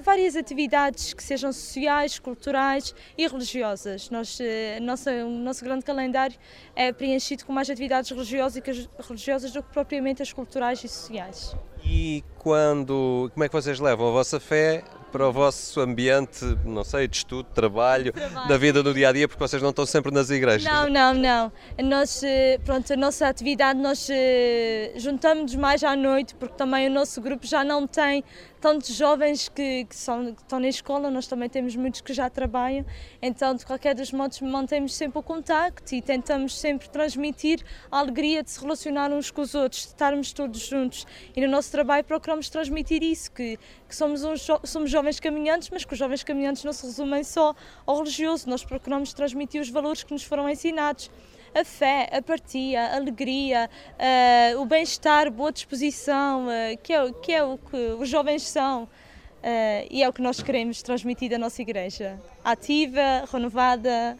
várias 0.00 0.34
atividades 0.36 1.14
que 1.14 1.22
sejam 1.22 1.52
sociais, 1.52 2.18
culturais 2.18 2.94
e 3.16 3.26
religiosas. 3.26 4.10
Nós, 4.10 4.38
nossa, 4.82 5.10
o 5.24 5.30
nosso 5.30 5.64
grande 5.64 5.84
calendário 5.84 6.36
é 6.74 6.92
preenchido 6.92 7.44
com 7.44 7.52
mais 7.52 7.70
atividades 7.70 8.10
religiosas, 8.10 8.62
religiosas 9.08 9.52
do 9.52 9.62
que 9.62 9.72
propriamente 9.72 10.22
as 10.22 10.32
culturais 10.32 10.63
e 10.72 10.88
sociais. 10.88 11.56
E 11.84 12.24
quando, 12.38 13.30
como 13.34 13.44
é 13.44 13.48
que 13.48 13.54
vocês 13.54 13.78
levam 13.78 14.08
a 14.08 14.12
vossa 14.12 14.40
fé 14.40 14.82
para 15.12 15.28
o 15.28 15.32
vosso 15.32 15.80
ambiente, 15.80 16.44
não 16.64 16.82
sei, 16.82 17.06
de 17.06 17.18
estudo, 17.18 17.46
de 17.46 17.54
trabalho, 17.54 18.12
trabalho, 18.12 18.48
da 18.48 18.58
vida 18.58 18.82
no 18.82 18.92
dia 18.92 19.10
a 19.10 19.12
dia, 19.12 19.28
porque 19.28 19.38
vocês 19.40 19.62
não 19.62 19.70
estão 19.70 19.86
sempre 19.86 20.12
nas 20.12 20.28
igrejas? 20.28 20.64
Não, 20.64 20.88
não, 20.88 21.14
não. 21.14 21.52
Nós, 21.84 22.20
eh, 22.24 22.58
pronto, 22.64 22.92
a 22.92 22.96
nossa 22.96 23.28
atividade, 23.28 23.78
nós 23.78 24.08
eh, 24.10 24.92
juntamos-nos 24.96 25.54
mais 25.54 25.84
à 25.84 25.94
noite, 25.94 26.34
porque 26.34 26.56
também 26.56 26.88
o 26.88 26.90
nosso 26.90 27.20
grupo 27.20 27.46
já 27.46 27.62
não 27.62 27.86
tem 27.86 28.24
tantos 28.64 28.96
jovens 28.96 29.46
que, 29.46 29.84
que, 29.84 29.94
são, 29.94 30.34
que 30.34 30.40
estão 30.40 30.58
na 30.58 30.68
escola, 30.68 31.10
nós 31.10 31.26
também 31.26 31.50
temos 31.50 31.76
muitos 31.76 32.00
que 32.00 32.14
já 32.14 32.30
trabalham, 32.30 32.82
então 33.20 33.54
de 33.54 33.66
qualquer 33.66 33.94
dos 33.94 34.10
modos 34.10 34.40
mantemos 34.40 34.94
sempre 34.94 35.18
o 35.18 35.22
contacto 35.22 35.94
e 35.94 36.00
tentamos 36.00 36.58
sempre 36.58 36.88
transmitir 36.88 37.60
a 37.92 37.98
alegria 37.98 38.42
de 38.42 38.50
se 38.50 38.58
relacionar 38.58 39.12
uns 39.12 39.30
com 39.30 39.42
os 39.42 39.54
outros, 39.54 39.82
de 39.82 39.88
estarmos 39.88 40.32
todos 40.32 40.60
juntos. 40.60 41.06
E 41.36 41.42
no 41.42 41.48
nosso 41.48 41.70
trabalho 41.70 42.04
procuramos 42.04 42.48
transmitir 42.48 43.02
isso, 43.02 43.30
que, 43.32 43.58
que 43.86 43.94
somos, 43.94 44.24
uns, 44.24 44.46
somos 44.64 44.90
jovens 44.90 45.20
caminhantes, 45.20 45.68
mas 45.68 45.84
que 45.84 45.92
os 45.92 45.98
jovens 45.98 46.24
caminhantes 46.24 46.64
não 46.64 46.72
se 46.72 46.86
resumem 46.86 47.22
só 47.22 47.54
ao 47.84 47.98
religioso, 47.98 48.48
nós 48.48 48.64
procuramos 48.64 49.12
transmitir 49.12 49.60
os 49.60 49.68
valores 49.68 50.02
que 50.02 50.12
nos 50.14 50.24
foram 50.24 50.48
ensinados 50.48 51.10
a 51.54 51.64
fé, 51.64 52.08
a 52.12 52.20
partia, 52.20 52.82
a 52.82 52.96
alegria, 52.96 53.70
uh, 53.94 54.60
o 54.60 54.66
bem-estar, 54.66 55.30
boa 55.30 55.52
disposição, 55.52 56.48
uh, 56.48 56.76
que, 56.82 56.92
é, 56.92 57.12
que 57.12 57.32
é 57.32 57.44
o 57.44 57.56
que 57.56 57.76
os 57.98 58.08
jovens 58.08 58.42
são. 58.42 58.84
Uh, 58.84 59.86
e 59.90 60.02
é 60.02 60.08
o 60.08 60.12
que 60.12 60.22
nós 60.22 60.42
queremos 60.42 60.82
transmitir 60.82 61.30
da 61.30 61.38
nossa 61.38 61.62
igreja. 61.62 62.20
Ativa, 62.42 63.24
renovada, 63.32 64.16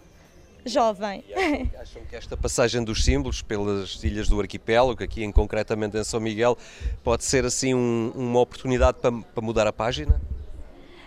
jovem. 0.64 1.24
Acham, 1.34 1.80
acham, 1.80 2.02
que 2.04 2.14
esta 2.14 2.36
passagem 2.36 2.84
dos 2.84 3.04
símbolos 3.04 3.42
pelas 3.42 4.04
ilhas 4.04 4.28
do 4.28 4.40
arquipélago, 4.40 5.02
aqui 5.02 5.24
em, 5.24 5.32
concretamente 5.32 5.96
em 5.96 6.04
São 6.04 6.20
Miguel, 6.20 6.56
pode 7.02 7.24
ser 7.24 7.44
assim 7.44 7.74
um, 7.74 8.12
uma 8.14 8.40
oportunidade 8.40 8.98
para, 9.00 9.10
para 9.10 9.42
mudar 9.42 9.66
a 9.66 9.72
página? 9.72 10.20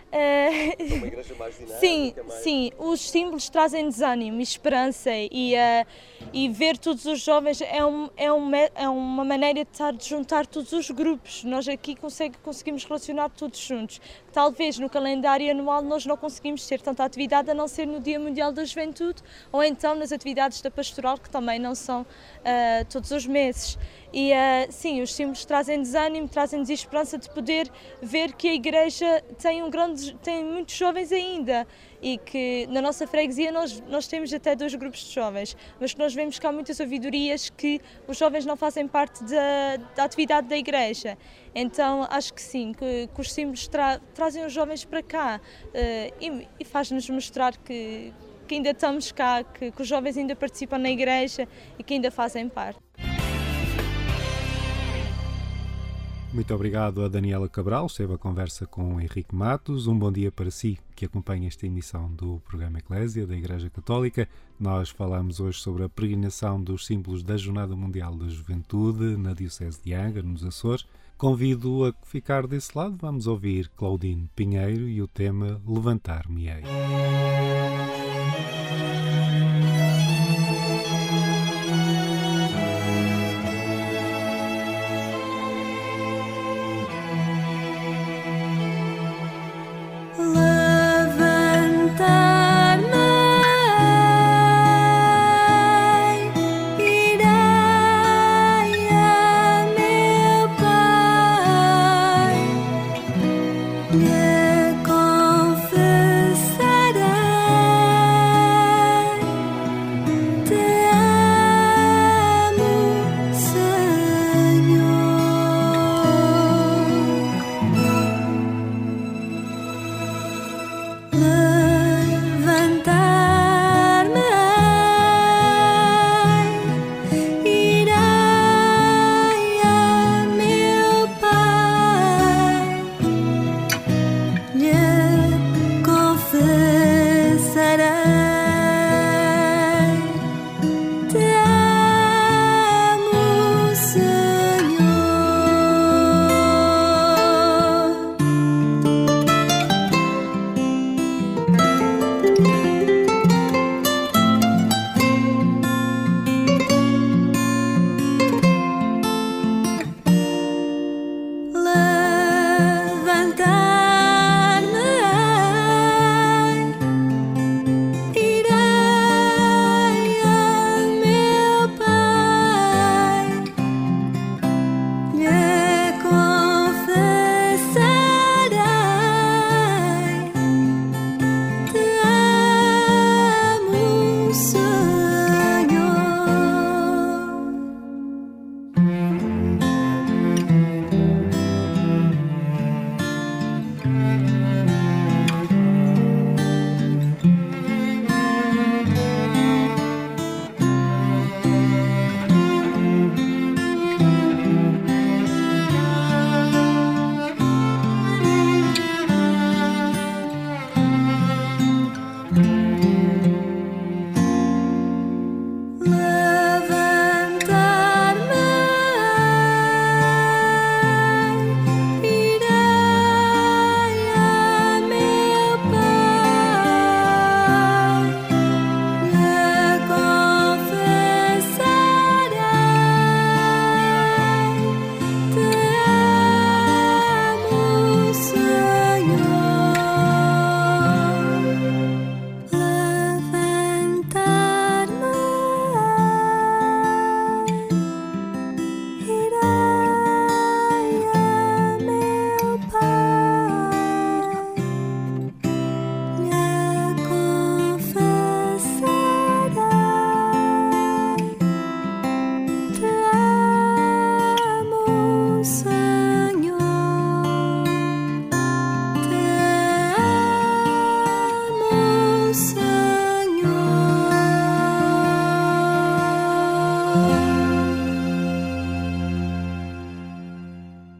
Uh, 0.07 0.95
uma 0.95 1.07
igreja 1.07 1.35
mais 1.35 1.57
dinâmica, 1.57 1.79
sim, 1.81 2.13
mais... 2.25 2.41
sim, 2.41 2.71
os 2.77 3.01
símbolos 3.01 3.49
trazem 3.49 3.89
desânimo 3.89 4.39
e 4.39 4.43
esperança 4.43 5.11
e, 5.13 5.53
uh, 5.53 5.85
e 6.31 6.47
ver 6.47 6.77
todos 6.77 7.05
os 7.05 7.19
jovens 7.19 7.59
é, 7.59 7.85
um, 7.85 8.09
é, 8.15 8.31
um, 8.31 8.55
é 8.55 8.87
uma 8.87 9.25
maneira 9.25 9.65
de, 9.65 9.69
estar, 9.69 9.91
de 9.91 10.07
juntar 10.07 10.47
todos 10.47 10.71
os 10.71 10.89
grupos. 10.91 11.43
Nós 11.43 11.67
aqui 11.67 11.93
consegue, 11.93 12.37
conseguimos 12.37 12.85
relacionar 12.85 13.29
todos 13.31 13.59
juntos. 13.59 13.99
Talvez 14.31 14.79
no 14.79 14.89
calendário 14.89 15.51
anual 15.51 15.81
nós 15.81 16.05
não 16.05 16.15
conseguimos 16.15 16.65
ter 16.65 16.79
tanta 16.79 17.03
atividade 17.03 17.51
a 17.51 17.53
não 17.53 17.67
ser 17.67 17.85
no 17.85 17.99
Dia 17.99 18.17
Mundial 18.17 18.53
da 18.53 18.63
Juventude 18.63 19.21
ou 19.51 19.61
então 19.61 19.93
nas 19.93 20.13
atividades 20.13 20.61
da 20.61 20.71
pastoral 20.71 21.17
que 21.17 21.29
também 21.29 21.59
não 21.59 21.75
são 21.75 22.03
uh, 22.03 22.85
todos 22.89 23.11
os 23.11 23.25
meses. 23.25 23.77
E 24.13 24.31
uh, 24.31 24.35
sim, 24.71 25.01
os 25.01 25.13
símbolos 25.13 25.43
trazem 25.43 25.81
desânimo, 25.81 26.27
trazem-nos 26.29 26.69
esperança 26.69 27.17
de 27.17 27.29
poder 27.29 27.69
ver 28.01 28.33
que 28.33 28.47
a 28.47 28.53
igreja 28.53 29.21
tem, 29.41 29.61
um 29.61 29.69
grande, 29.69 30.15
tem 30.23 30.43
muitos 30.43 30.75
jovens 30.75 31.11
ainda 31.11 31.67
e 32.01 32.17
que 32.17 32.67
na 32.67 32.81
nossa 32.81 33.07
freguesia 33.07 33.51
nós, 33.51 33.81
nós 33.81 34.07
temos 34.07 34.31
até 34.33 34.55
dois 34.55 34.73
grupos 34.75 34.99
de 34.99 35.13
jovens, 35.13 35.57
mas 35.79 35.93
que 35.93 35.99
nós 35.99 36.13
vemos 36.13 36.39
que 36.39 36.47
há 36.47 36.51
muitas 36.51 36.79
ouvidorias 36.79 37.49
que 37.49 37.81
os 38.07 38.17
jovens 38.17 38.45
não 38.45 38.55
fazem 38.55 38.87
parte 38.87 39.23
da, 39.23 39.77
da 39.95 40.03
atividade 40.03 40.47
da 40.47 40.57
igreja. 40.57 41.17
Então 41.53 42.07
acho 42.09 42.33
que 42.33 42.41
sim, 42.41 42.73
que, 42.73 43.09
que 43.13 43.21
os 43.21 43.31
símbolos 43.31 43.67
tra, 43.67 43.99
trazem 44.13 44.45
os 44.45 44.53
jovens 44.53 44.85
para 44.85 45.01
cá 45.01 45.41
uh, 45.65 46.13
e, 46.21 46.47
e 46.59 46.65
faz-nos 46.65 47.09
mostrar 47.09 47.57
que, 47.57 48.13
que 48.47 48.55
ainda 48.55 48.69
estamos 48.69 49.11
cá, 49.11 49.43
que, 49.43 49.71
que 49.71 49.81
os 49.81 49.87
jovens 49.87 50.17
ainda 50.17 50.35
participam 50.35 50.77
na 50.77 50.89
igreja 50.89 51.47
e 51.77 51.83
que 51.83 51.95
ainda 51.95 52.11
fazem 52.11 52.47
parte. 52.47 52.86
Muito 56.37 56.53
obrigado 56.53 57.03
a 57.03 57.07
Daniela 57.07 57.49
Cabral, 57.49 57.87
esteve 57.87 58.13
a 58.13 58.17
conversa 58.17 58.67
com 58.67 59.01
Henrique 59.01 59.33
Matos. 59.33 59.87
Um 59.87 59.97
bom 59.97 60.11
dia 60.11 60.31
para 60.31 60.51
si 60.51 60.77
que 60.95 61.03
acompanha 61.03 61.47
esta 61.47 61.65
emissão 61.65 62.13
do 62.13 62.39
programa 62.41 62.77
Eclésia 62.77 63.25
da 63.25 63.35
Igreja 63.35 63.71
Católica. 63.71 64.29
Nós 64.59 64.91
falamos 64.91 65.39
hoje 65.39 65.59
sobre 65.59 65.83
a 65.83 65.89
peregrinação 65.89 66.61
dos 66.61 66.85
símbolos 66.85 67.23
da 67.23 67.35
Jornada 67.37 67.75
Mundial 67.75 68.15
da 68.15 68.29
Juventude 68.29 69.17
na 69.17 69.33
Diocese 69.33 69.79
de 69.83 69.95
Angra, 69.95 70.21
nos 70.21 70.45
Açores. 70.45 70.85
Convido 71.17 71.85
a 71.85 71.93
ficar 72.05 72.45
desse 72.45 72.77
lado. 72.77 72.95
Vamos 73.01 73.25
ouvir 73.25 73.67
Claudine 73.75 74.29
Pinheiro 74.35 74.87
e 74.87 75.01
o 75.01 75.07
tema 75.07 75.59
Levantar-me-ei. 75.67 76.61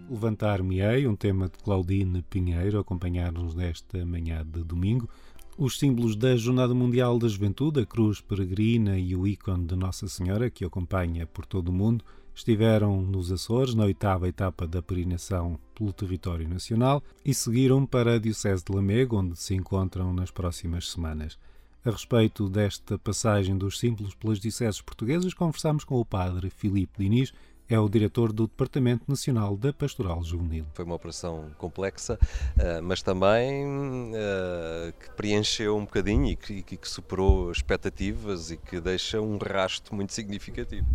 Levantar-me-ei, 0.10 1.06
um 1.06 1.18
tema 1.18 1.50
de 1.50 1.58
Claudine 1.58 2.22
Pinheiro, 2.22 2.80
acompanhar-nos 2.80 3.54
nesta 3.54 4.06
manhã 4.06 4.46
de 4.46 4.64
domingo. 4.64 5.10
Os 5.58 5.78
símbolos 5.78 6.16
da 6.16 6.34
Jornada 6.38 6.74
Mundial 6.74 7.20
da 7.20 7.28
Juventude, 7.28 7.82
a 7.82 7.86
cruz 7.86 8.22
peregrina 8.22 8.98
e 8.98 9.14
o 9.18 9.28
ícone 9.28 9.66
de 9.66 9.76
Nossa 9.76 10.08
Senhora, 10.08 10.50
que 10.50 10.64
acompanha 10.64 11.28
por 11.28 11.46
todo 11.46 11.70
o 11.70 11.74
mundo, 11.74 12.06
estiveram 12.34 13.02
nos 13.02 13.34
Açores, 13.34 13.76
na 13.76 13.84
oitava 13.84 14.30
etapa 14.30 14.66
da 14.66 14.82
peregrinação 14.82 15.60
pelo 15.76 15.92
território 15.92 16.48
nacional, 16.48 17.04
e 17.26 17.34
seguiram 17.34 17.86
para 17.86 18.14
a 18.14 18.20
Diocese 18.20 18.64
de 18.64 18.74
Lamego, 18.74 19.18
onde 19.18 19.38
se 19.38 19.56
encontram 19.56 20.14
nas 20.14 20.32
próximas 20.32 20.90
semanas. 20.90 21.38
A 21.84 21.92
respeito 21.92 22.48
desta 22.48 22.98
passagem 22.98 23.58
dos 23.58 23.78
símbolos 23.78 24.16
pelas 24.16 24.40
dioceses 24.40 24.82
portuguesas, 24.82 25.34
conversamos 25.34 25.84
com 25.84 26.00
o 26.00 26.06
padre 26.06 26.50
Filipe 26.50 27.04
Diniz, 27.04 27.34
é 27.70 27.78
o 27.78 27.90
diretor 27.90 28.32
do 28.32 28.48
Departamento 28.48 29.04
Nacional 29.08 29.58
da 29.58 29.74
Pastoral 29.74 30.24
Juvenil. 30.24 30.66
Foi 30.74 30.86
uma 30.86 30.96
operação 30.96 31.52
complexa, 31.58 32.18
eh, 32.58 32.80
mas 32.82 33.02
também 33.02 34.12
eh, 34.16 34.94
que 34.98 35.10
preencheu 35.12 35.76
um 35.76 35.84
bocadinho 35.84 36.28
e 36.28 36.36
que, 36.36 36.62
que 36.64 36.88
superou 36.88 37.52
expectativas 37.52 38.52
e 38.52 38.58
que 38.58 38.80
deixa 38.80 39.22
um 39.22 39.38
rasto 39.38 39.94
muito 39.94 40.14
significativo. 40.14 40.88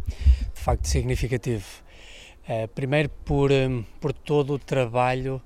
De 0.54 0.60
facto, 0.60 0.86
significativo. 0.86 1.66
Uh, 2.42 2.66
primeiro 2.74 3.08
por, 3.24 3.50
por 4.00 4.12
todo 4.12 4.54
o 4.54 4.58
trabalho, 4.58 5.40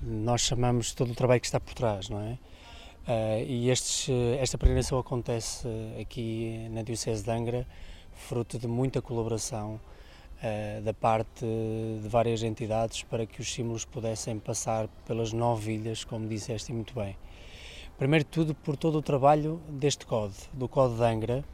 nós 0.00 0.42
chamamos 0.42 0.92
todo 0.92 1.10
o 1.10 1.14
trabalho 1.14 1.40
que 1.40 1.46
está 1.46 1.58
por 1.58 1.74
trás, 1.74 2.08
não 2.08 2.20
é? 2.20 2.38
Uh, 3.08 3.44
e 3.44 3.70
estes, 3.70 4.08
esta 4.38 4.56
peregrinação 4.56 4.98
acontece 4.98 5.66
aqui 6.00 6.68
na 6.70 6.82
Diocese 6.82 7.24
de 7.24 7.30
Angra, 7.30 7.66
fruto 8.14 8.60
de 8.60 8.68
muita 8.68 9.02
colaboração 9.02 9.74
uh, 9.74 9.95
da 10.82 10.92
parte 10.92 11.44
de 11.44 12.08
várias 12.08 12.42
entidades 12.42 13.02
para 13.02 13.26
que 13.26 13.40
os 13.40 13.52
símbolos 13.52 13.84
pudessem 13.84 14.38
passar 14.38 14.88
pelas 15.06 15.32
nove 15.32 15.74
ilhas, 15.74 16.04
como 16.04 16.28
disseste 16.28 16.72
muito 16.72 16.94
bem. 16.94 17.16
Primeiro 17.98 18.24
de 18.24 18.30
tudo, 18.30 18.54
por 18.54 18.76
todo 18.76 18.98
o 18.98 19.02
trabalho 19.02 19.60
deste 19.68 20.04
CODE, 20.04 20.34
do 20.52 20.68
CODE 20.68 20.96
de 20.96 21.02
Angra, 21.02 21.44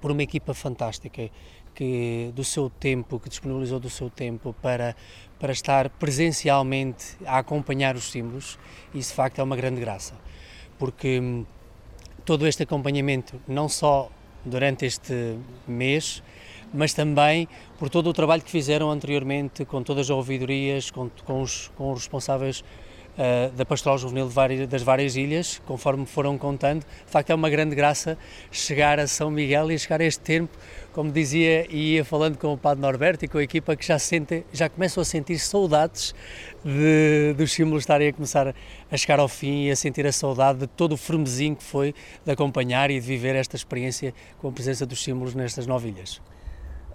por 0.00 0.10
uma 0.10 0.22
equipa 0.22 0.52
fantástica 0.52 1.30
que 1.74 2.30
do 2.34 2.44
seu 2.44 2.68
tempo, 2.68 3.18
que 3.18 3.28
disponibilizou 3.28 3.80
do 3.80 3.88
seu 3.88 4.10
tempo 4.10 4.54
para, 4.60 4.94
para 5.38 5.52
estar 5.52 5.88
presencialmente 5.88 7.16
a 7.24 7.38
acompanhar 7.38 7.96
os 7.96 8.10
símbolos, 8.10 8.58
isso 8.94 9.10
de 9.10 9.16
facto 9.16 9.38
é 9.38 9.42
uma 9.42 9.56
grande 9.56 9.80
graça, 9.80 10.14
porque 10.78 11.18
hum, 11.20 11.46
todo 12.24 12.46
este 12.46 12.64
acompanhamento, 12.64 13.40
não 13.48 13.68
só 13.68 14.10
durante 14.44 14.84
este 14.84 15.38
mês, 15.66 16.22
mas 16.72 16.92
também 16.94 17.48
por 17.78 17.88
todo 17.88 18.08
o 18.08 18.12
trabalho 18.12 18.42
que 18.42 18.50
fizeram 18.50 18.90
anteriormente 18.90 19.64
com 19.64 19.82
todas 19.82 20.06
as 20.06 20.10
ouvidorias, 20.10 20.90
com, 20.90 21.10
com, 21.24 21.42
os, 21.42 21.68
com 21.76 21.92
os 21.92 22.00
responsáveis 22.00 22.62
uh, 23.20 23.50
da 23.52 23.64
Pastoral 23.64 23.98
Juvenil 23.98 24.28
várias, 24.28 24.66
das 24.68 24.82
várias 24.82 25.16
ilhas, 25.16 25.60
conforme 25.66 26.06
foram 26.06 26.36
contando. 26.38 26.80
De 26.80 27.10
facto, 27.10 27.30
é 27.30 27.34
uma 27.34 27.50
grande 27.50 27.74
graça 27.74 28.16
chegar 28.50 28.98
a 28.98 29.06
São 29.06 29.30
Miguel 29.30 29.70
e 29.70 29.78
chegar 29.78 30.00
a 30.00 30.04
este 30.04 30.20
tempo, 30.20 30.56
como 30.92 31.10
dizia 31.10 31.66
e 31.70 31.94
ia 31.94 32.04
falando 32.04 32.36
com 32.36 32.52
o 32.52 32.58
Padre 32.58 32.82
Norberto 32.82 33.24
e 33.24 33.28
com 33.28 33.38
a 33.38 33.42
equipa 33.42 33.76
que 33.76 33.86
já, 33.86 33.98
sente, 33.98 34.44
já 34.52 34.68
começam 34.68 35.00
a 35.00 35.04
sentir 35.04 35.38
saudades 35.38 36.14
de, 36.64 37.34
dos 37.36 37.52
símbolos 37.52 37.82
estarem 37.82 38.08
a 38.08 38.12
começar 38.12 38.54
a 38.90 38.96
chegar 38.96 39.20
ao 39.20 39.28
fim 39.28 39.66
e 39.66 39.70
a 39.70 39.76
sentir 39.76 40.06
a 40.06 40.12
saudade 40.12 40.60
de 40.60 40.66
todo 40.66 40.92
o 40.92 40.96
firmezinho 40.96 41.56
que 41.56 41.64
foi 41.64 41.94
de 42.24 42.32
acompanhar 42.32 42.90
e 42.90 42.94
de 42.94 43.06
viver 43.06 43.36
esta 43.36 43.56
experiência 43.56 44.12
com 44.38 44.48
a 44.48 44.52
presença 44.52 44.84
dos 44.84 45.02
símbolos 45.02 45.34
nestas 45.34 45.66
nove 45.66 45.88
ilhas. 45.88 46.20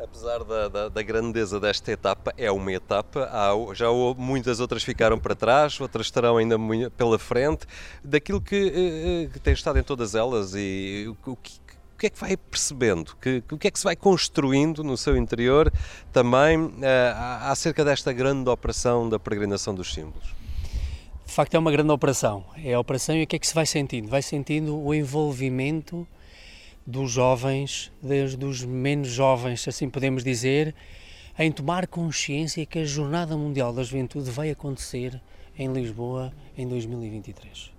Apesar 0.01 0.43
da, 0.43 0.67
da, 0.67 0.89
da, 0.89 1.01
grandeza 1.01 1.59
desta 1.59 1.91
etapa, 1.91 2.33
é 2.37 2.51
uma 2.51 2.71
etapa, 2.71 3.29
há, 3.31 3.73
já 3.73 3.87
muitas 4.17 4.59
outras 4.59 4.83
ficaram 4.83 5.17
para 5.17 5.33
trás, 5.33 5.79
outras 5.79 6.07
estarão 6.07 6.37
ainda 6.37 6.57
pela 6.97 7.17
frente. 7.17 7.65
Daquilo 8.03 8.41
que, 8.41 8.55
eh, 8.55 9.23
eh, 9.23 9.29
que 9.31 9.39
tem 9.39 9.53
estado 9.53 9.79
em 9.79 9.83
todas 9.83 10.13
elas 10.13 10.53
e 10.53 11.05
o 11.07 11.15
que, 11.35 11.49
o 11.95 11.97
que 11.97 12.07
é 12.07 12.09
que 12.09 12.19
vai 12.19 12.35
percebendo? 12.35 13.15
Que, 13.21 13.41
o 13.49 13.57
que 13.57 13.69
é 13.69 13.71
que 13.71 13.79
se 13.79 13.85
vai 13.85 13.95
construindo 13.95 14.83
no 14.83 14.97
seu 14.97 15.15
interior 15.15 15.71
também 16.11 16.57
uh, 16.59 16.71
acerca 17.43 17.85
desta 17.85 18.11
grande 18.11 18.49
operação 18.49 19.07
da 19.07 19.17
peregrinação 19.17 19.73
dos 19.73 19.93
símbolos? 19.93 20.35
De 21.25 21.31
facto, 21.31 21.55
é 21.55 21.59
uma 21.59 21.71
grande 21.71 21.91
operação. 21.91 22.43
É 22.57 22.73
a 22.73 22.79
operação 22.79 23.15
e 23.15 23.23
o 23.23 23.27
que 23.27 23.37
é 23.37 23.39
que 23.39 23.47
se 23.47 23.55
vai 23.55 23.65
sentindo? 23.65 24.09
Vai 24.09 24.21
sentindo 24.21 24.77
o 24.77 24.93
envolvimento 24.93 26.05
dos 26.85 27.11
jovens, 27.11 27.91
desde 28.01 28.45
os 28.45 28.63
menos 28.63 29.07
jovens, 29.07 29.61
se 29.61 29.69
assim 29.69 29.89
podemos 29.89 30.23
dizer, 30.23 30.75
em 31.37 31.51
tomar 31.51 31.87
consciência 31.87 32.65
que 32.65 32.79
a 32.79 32.85
Jornada 32.85 33.35
Mundial 33.35 33.73
da 33.73 33.83
Juventude 33.83 34.29
vai 34.29 34.51
acontecer 34.51 35.19
em 35.57 35.71
Lisboa 35.71 36.31
em 36.57 36.67
2023. 36.67 37.71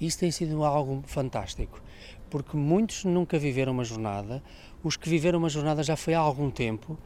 Isso 0.00 0.18
tem 0.18 0.30
sido 0.30 0.64
algo 0.64 1.02
fantástico, 1.06 1.82
porque 2.28 2.56
muitos 2.56 3.04
nunca 3.04 3.38
viveram 3.38 3.72
uma 3.72 3.84
jornada, 3.84 4.42
os 4.82 4.96
que 4.96 5.08
viveram 5.08 5.38
uma 5.38 5.48
jornada 5.48 5.82
já 5.82 5.96
foi 5.96 6.14
há 6.14 6.18
algum 6.18 6.50
tempo, 6.50 6.98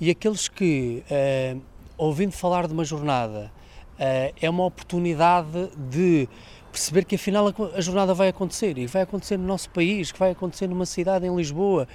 e 0.00 0.10
aqueles 0.10 0.48
que, 0.48 1.02
uh, 1.10 1.60
ouvindo 1.96 2.32
falar 2.32 2.66
de 2.66 2.72
uma 2.72 2.84
jornada, 2.84 3.52
uh, 3.94 4.34
é 4.40 4.50
uma 4.50 4.64
oportunidade 4.64 5.70
de 5.90 6.28
perceber 6.72 7.04
que 7.04 7.14
afinal 7.16 7.52
a, 7.76 7.80
jornada 7.80 8.14
vai 8.14 8.28
acontecer 8.28 8.78
e 8.78 8.86
vai 8.86 9.02
acontecer 9.02 9.36
no 9.36 9.46
nosso 9.46 9.68
país, 9.70 10.10
que 10.10 10.18
vai 10.18 10.30
acontecer 10.30 10.66
numa 10.66 10.86
cidade 10.86 11.26
em 11.26 11.36
Lisboa 11.36 11.86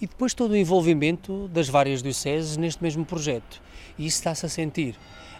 e 0.00 0.06
depois 0.06 0.34
todo 0.34 0.50
o 0.50 0.56
envolvimento 0.56 1.48
das 1.48 1.68
várias 1.68 2.02
dioceses 2.02 2.56
neste 2.56 2.82
mesmo 2.82 3.04
projeto. 3.04 3.62
E 3.96 4.04
isso 4.04 4.18
está-se 4.18 4.44
a 4.44 4.48
sentir. 4.48 4.96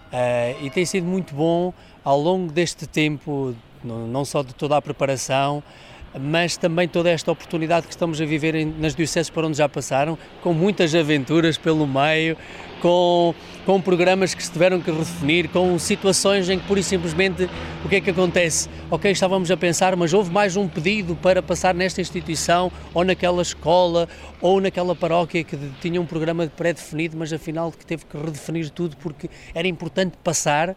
Uh, 0.07 0.65
e 0.65 0.71
tem 0.71 0.87
sido 0.87 1.05
muito 1.05 1.35
bom 1.35 1.75
ao 2.05 2.19
longo 2.19 2.53
deste 2.53 2.87
tempo, 2.87 3.55
não 3.83 4.25
só 4.25 4.43
de 4.45 4.55
toda 4.55 4.77
a 4.77 4.81
preparação, 4.81 5.63
mas 6.21 6.57
também 6.57 6.89
toda 6.89 7.11
esta 7.11 7.31
oportunidade 7.31 7.87
que 7.87 7.93
estamos 7.93 8.21
a 8.21 8.25
viver 8.25 8.55
em, 8.55 8.65
nas 8.67 8.95
dioceses 8.95 9.31
para 9.31 9.47
onde 9.47 9.59
já 9.59 9.69
passaram, 9.69 10.19
com 10.43 10.53
muitas 10.53 10.95
aventuras 10.95 11.59
pelo 11.59 11.87
meio, 11.87 12.37
com, 12.81 13.35
com 13.65 13.81
programas 13.81 14.35
que 14.35 14.43
se 14.43 14.51
tiveram 14.51 14.81
que 14.81 14.91
redefinir, 14.91 15.49
com 15.49 15.79
situações 15.79 16.49
em 16.49 16.59
que 16.59 16.67
pura 16.67 16.81
e 16.81 16.83
simplesmente 16.83 17.49
o 17.85 17.89
que 17.89 17.97
é 17.97 18.01
que 18.01 18.11
acontece? 18.11 18.69
Ok, 18.91 19.11
estávamos 19.11 19.51
a 19.51 19.57
pensar, 19.57 19.97
mas 19.97 20.13
houve 20.13 20.31
mais 20.31 20.57
um 20.57 20.69
pedido 20.69 21.17
para 21.17 21.43
passar 21.43 21.75
nesta 21.75 22.01
instituição, 22.01 22.71
ou 22.95 23.05
naquela 23.05 23.43
escola, 23.43 24.09
ou 24.41 24.61
naquela 24.61 24.95
paróquia 24.95 25.43
que 25.43 25.57
tinha 25.81 26.01
um 26.01 26.07
programa 26.07 26.47
pré-definido, 26.47 27.17
mas 27.17 27.33
afinal 27.33 27.73
que 27.73 27.85
teve 27.85 28.05
que 28.05 28.17
redefinir 28.17 28.71
tudo 28.71 28.97
porque 28.97 29.29
era 29.55 29.67
importante 29.67 30.17
passar. 30.23 30.71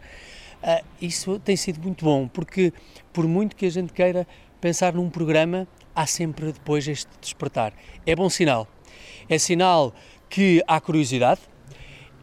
Uh, 0.61 0.83
isso 1.01 1.39
tem 1.39 1.55
sido 1.55 1.81
muito 1.81 2.03
bom, 2.03 2.27
porque 2.27 2.73
por 3.13 3.25
muito 3.25 3.55
que 3.55 3.65
a 3.65 3.71
gente 3.71 3.93
queira 3.93 4.27
pensar 4.59 4.93
num 4.93 5.09
programa, 5.09 5.67
há 5.95 6.05
sempre 6.05 6.51
depois 6.51 6.87
este 6.87 7.09
despertar. 7.21 7.73
É 8.05 8.15
bom 8.15 8.29
sinal. 8.29 8.67
É 9.27 9.37
sinal 9.37 9.93
que 10.29 10.63
há 10.67 10.79
curiosidade, 10.79 11.41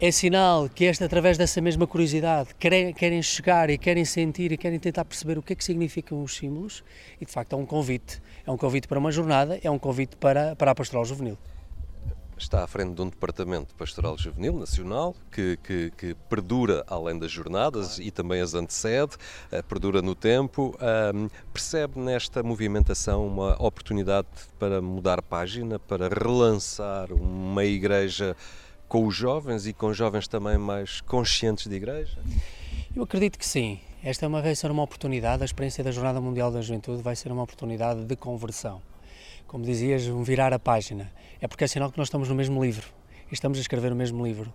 é 0.00 0.10
sinal 0.10 0.68
que 0.68 0.84
esta, 0.84 1.06
através 1.06 1.38
dessa 1.38 1.60
mesma 1.60 1.86
curiosidade, 1.86 2.50
querem, 2.58 2.92
querem 2.92 3.22
chegar 3.22 3.70
e 3.70 3.78
querem 3.78 4.04
sentir 4.04 4.52
e 4.52 4.56
querem 4.56 4.78
tentar 4.78 5.04
perceber 5.04 5.38
o 5.38 5.42
que 5.42 5.54
é 5.54 5.56
que 5.56 5.64
significam 5.64 6.22
os 6.22 6.36
símbolos 6.36 6.84
e, 7.20 7.24
de 7.24 7.32
facto, 7.32 7.54
é 7.54 7.56
um 7.56 7.64
convite. 7.64 8.20
É 8.46 8.50
um 8.50 8.56
convite 8.56 8.86
para 8.86 8.98
uma 8.98 9.10
jornada, 9.10 9.58
é 9.62 9.70
um 9.70 9.78
convite 9.78 10.16
para, 10.16 10.54
para 10.54 10.70
a 10.70 10.74
pastoral 10.74 11.04
juvenil 11.04 11.38
está 12.38 12.62
à 12.62 12.66
frente 12.66 12.94
de 12.94 13.02
um 13.02 13.08
departamento 13.08 13.74
pastoral 13.74 14.16
juvenil 14.18 14.58
nacional 14.58 15.14
que, 15.32 15.58
que, 15.62 15.90
que 15.96 16.14
perdura 16.28 16.84
além 16.86 17.18
das 17.18 17.30
jornadas 17.30 17.98
e 17.98 18.10
também 18.10 18.40
as 18.40 18.54
antecede, 18.54 19.16
uh, 19.52 19.62
perdura 19.64 20.02
no 20.02 20.14
tempo. 20.14 20.76
Um, 21.14 21.28
percebe 21.52 21.98
nesta 21.98 22.42
movimentação 22.42 23.26
uma 23.26 23.60
oportunidade 23.62 24.28
para 24.58 24.82
mudar 24.82 25.22
página, 25.22 25.78
para 25.78 26.08
relançar 26.08 27.12
uma 27.12 27.64
igreja 27.64 28.36
com 28.88 29.06
os 29.06 29.14
jovens 29.14 29.66
e 29.66 29.72
com 29.72 29.92
jovens 29.92 30.28
também 30.28 30.58
mais 30.58 31.00
conscientes 31.00 31.66
de 31.66 31.74
igreja? 31.74 32.18
Eu 32.94 33.02
acredito 33.02 33.38
que 33.38 33.46
sim. 33.46 33.80
Esta 34.02 34.24
é 34.24 34.28
uma, 34.28 34.40
vai 34.40 34.54
ser 34.54 34.70
uma 34.70 34.82
oportunidade, 34.82 35.42
a 35.42 35.44
experiência 35.44 35.82
da 35.82 35.90
Jornada 35.90 36.20
Mundial 36.20 36.52
da 36.52 36.60
Juventude 36.60 37.02
vai 37.02 37.16
ser 37.16 37.32
uma 37.32 37.42
oportunidade 37.42 38.04
de 38.04 38.14
conversão 38.14 38.80
como 39.46 39.64
dizias, 39.64 40.06
um 40.08 40.22
virar 40.22 40.52
a 40.52 40.58
página. 40.58 41.12
É 41.40 41.46
porque 41.46 41.64
é 41.64 41.66
sinal 41.66 41.90
que 41.90 41.98
nós 41.98 42.08
estamos 42.08 42.28
no 42.28 42.34
mesmo 42.34 42.62
livro 42.62 42.88
e 43.30 43.34
estamos 43.34 43.58
a 43.58 43.60
escrever 43.60 43.92
o 43.92 43.96
mesmo 43.96 44.24
livro. 44.24 44.52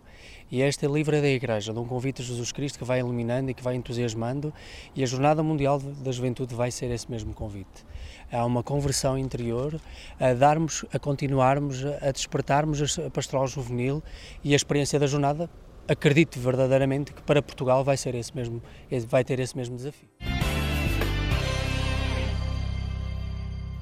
E 0.49 0.61
este 0.61 0.87
livro 0.87 1.15
é 1.15 1.21
da 1.21 1.29
Igreja, 1.29 1.73
de 1.73 1.79
um 1.79 1.85
convite 1.85 2.21
a 2.21 2.25
Jesus 2.25 2.51
Cristo 2.51 2.79
que 2.79 2.85
vai 2.85 2.99
iluminando 2.99 3.51
e 3.51 3.53
que 3.53 3.63
vai 3.63 3.75
entusiasmando, 3.75 4.53
e 4.95 5.03
a 5.03 5.05
Jornada 5.05 5.41
Mundial 5.41 5.79
da 5.79 6.11
Juventude 6.11 6.53
vai 6.53 6.71
ser 6.71 6.91
esse 6.91 7.09
mesmo 7.09 7.33
convite. 7.33 7.85
Há 8.31 8.45
uma 8.45 8.63
conversão 8.63 9.17
interior, 9.17 9.79
a 10.19 10.33
darmos, 10.33 10.85
a 10.91 10.99
continuarmos, 10.99 11.85
a 11.85 12.11
despertarmos 12.11 12.99
a 12.99 13.09
pastoral 13.09 13.47
juvenil 13.47 14.03
e 14.43 14.53
a 14.53 14.55
experiência 14.55 14.99
da 14.99 15.07
jornada. 15.07 15.49
Acredito 15.87 16.39
verdadeiramente 16.39 17.13
que 17.13 17.21
para 17.21 17.41
Portugal 17.41 17.83
vai 17.83 17.97
ser 17.97 18.15
esse 18.15 18.35
mesmo, 18.35 18.61
vai 19.07 19.23
ter 19.23 19.39
esse 19.39 19.55
mesmo 19.55 19.75
desafio. 19.75 20.09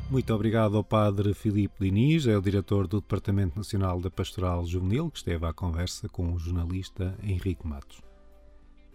Muito 0.10 0.34
obrigado 0.34 0.76
ao 0.76 0.84
Padre 0.84 1.36
Filipe 1.36 1.76
Diniz, 1.80 2.26
é 2.26 2.36
o 2.36 2.42
diretor 2.42 2.88
do 2.88 3.00
Departamento 3.00 3.56
Nacional 3.56 4.02
da 4.02 4.10
Pastoral 4.10 4.66
Juvenil, 4.66 5.12
que 5.12 5.20
esteve 5.20 5.46
à 5.46 5.54
conversa 5.54 6.10
com 6.10 6.34
o 6.34 6.40
jornalista 6.40 7.16
Henrique 7.22 7.68
Matos. 7.68 8.02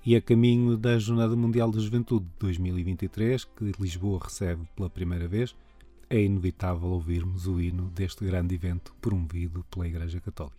E 0.04 0.16
a 0.16 0.20
caminho 0.20 0.76
da 0.76 0.98
Jornada 0.98 1.36
Mundial 1.36 1.70
da 1.70 1.78
Juventude 1.78 2.24
de 2.24 2.32
2023, 2.40 3.44
que 3.44 3.72
Lisboa 3.78 4.18
recebe 4.24 4.68
pela 4.74 4.90
primeira 4.90 5.28
vez, 5.28 5.54
é 6.10 6.20
inevitável 6.20 6.88
ouvirmos 6.88 7.46
o 7.46 7.60
hino 7.60 7.84
deste 7.94 8.24
grande 8.24 8.56
evento 8.56 8.92
promovido 9.00 9.64
pela 9.70 9.86
Igreja 9.86 10.20
Católica. 10.20 10.58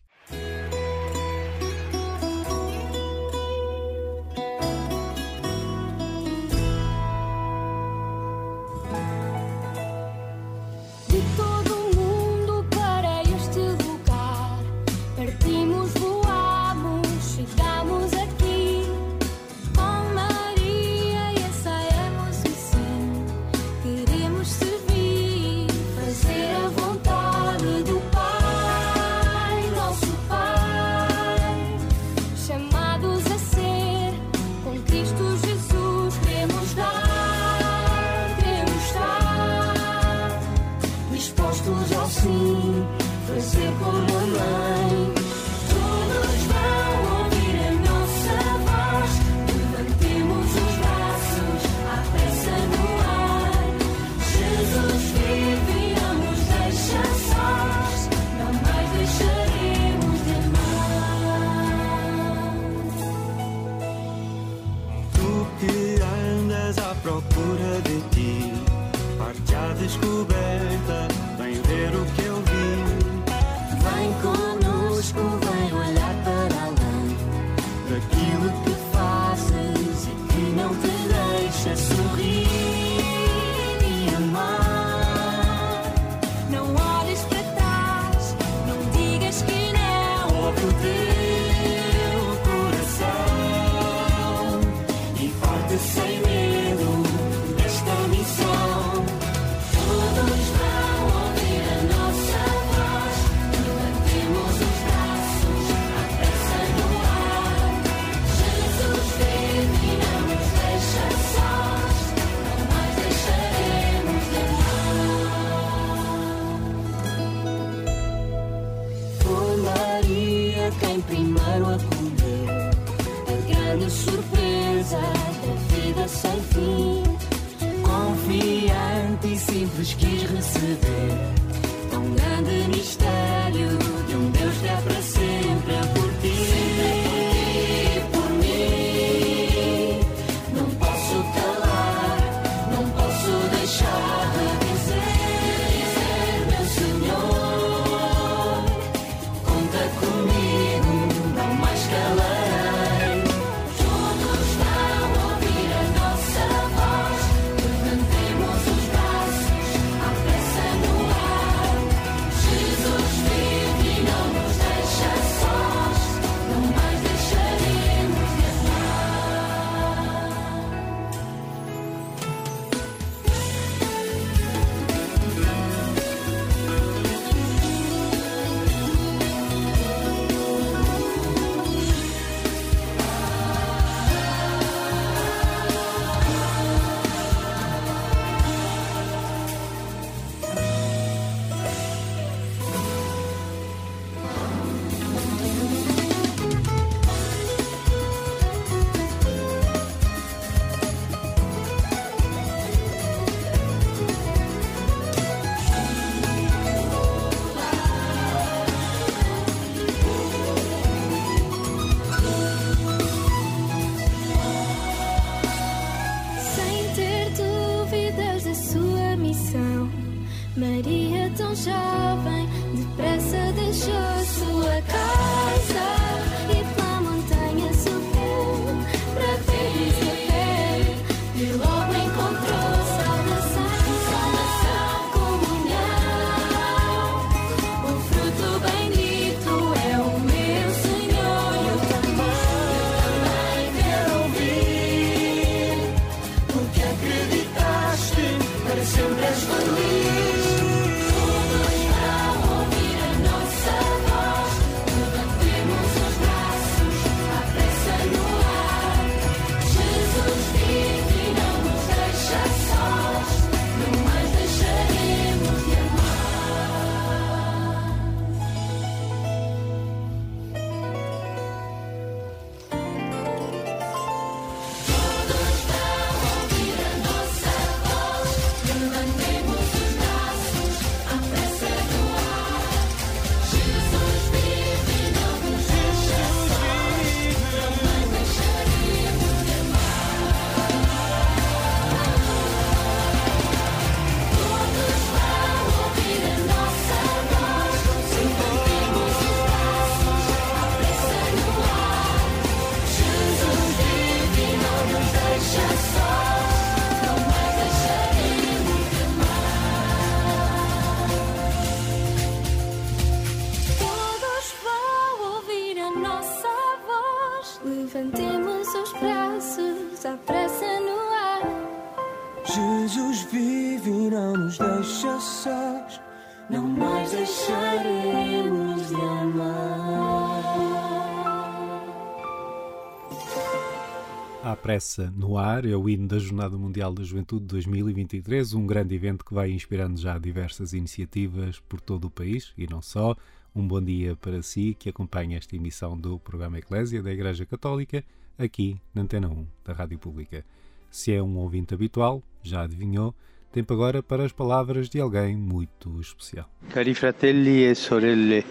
À 334.75 334.77
pressa 334.77 335.09
no 335.15 335.37
ar 335.37 335.65
é 335.65 335.73
o 335.73 335.87
hino 335.87 336.05
da 336.05 336.19
Jornada 336.19 336.57
Mundial 336.57 336.93
da 336.93 337.01
Juventude 337.01 337.45
2023, 337.45 338.53
um 338.55 338.67
grande 338.67 338.93
evento 338.93 339.23
que 339.23 339.33
vai 339.33 339.49
inspirando 339.49 339.97
já 339.97 340.17
diversas 340.19 340.73
iniciativas 340.73 341.61
por 341.61 341.79
todo 341.79 342.07
o 342.07 342.09
país 342.09 342.51
e 342.57 342.67
não 342.67 342.81
só. 342.81 343.15
Um 343.55 343.65
bom 343.65 343.81
dia 343.81 344.17
para 344.17 344.41
si 344.41 344.75
que 344.77 344.89
acompanha 344.89 345.37
esta 345.37 345.55
emissão 345.55 345.97
do 345.97 346.19
programa 346.19 346.57
Eclésia 346.57 347.01
da 347.01 347.09
Igreja 347.09 347.45
Católica 347.45 348.03
aqui 348.37 348.75
na 348.93 349.03
Antena 349.03 349.29
1 349.29 349.47
da 349.63 349.71
Rádio 349.71 349.97
Pública. 349.97 350.43
Se 350.91 351.13
é 351.13 351.23
um 351.23 351.37
ouvinte 351.37 351.73
habitual, 351.73 352.21
já 352.43 352.63
adivinhou, 352.63 353.15
tempo 353.53 353.73
agora 353.73 354.03
para 354.03 354.25
as 354.25 354.33
palavras 354.33 354.89
de 354.89 354.99
alguém 354.99 355.37
muito 355.37 356.01
especial. 356.01 356.49
Cari 356.71 356.93
fratelli 356.93 357.63
e 357.63 357.73
sorelle, 357.75 358.43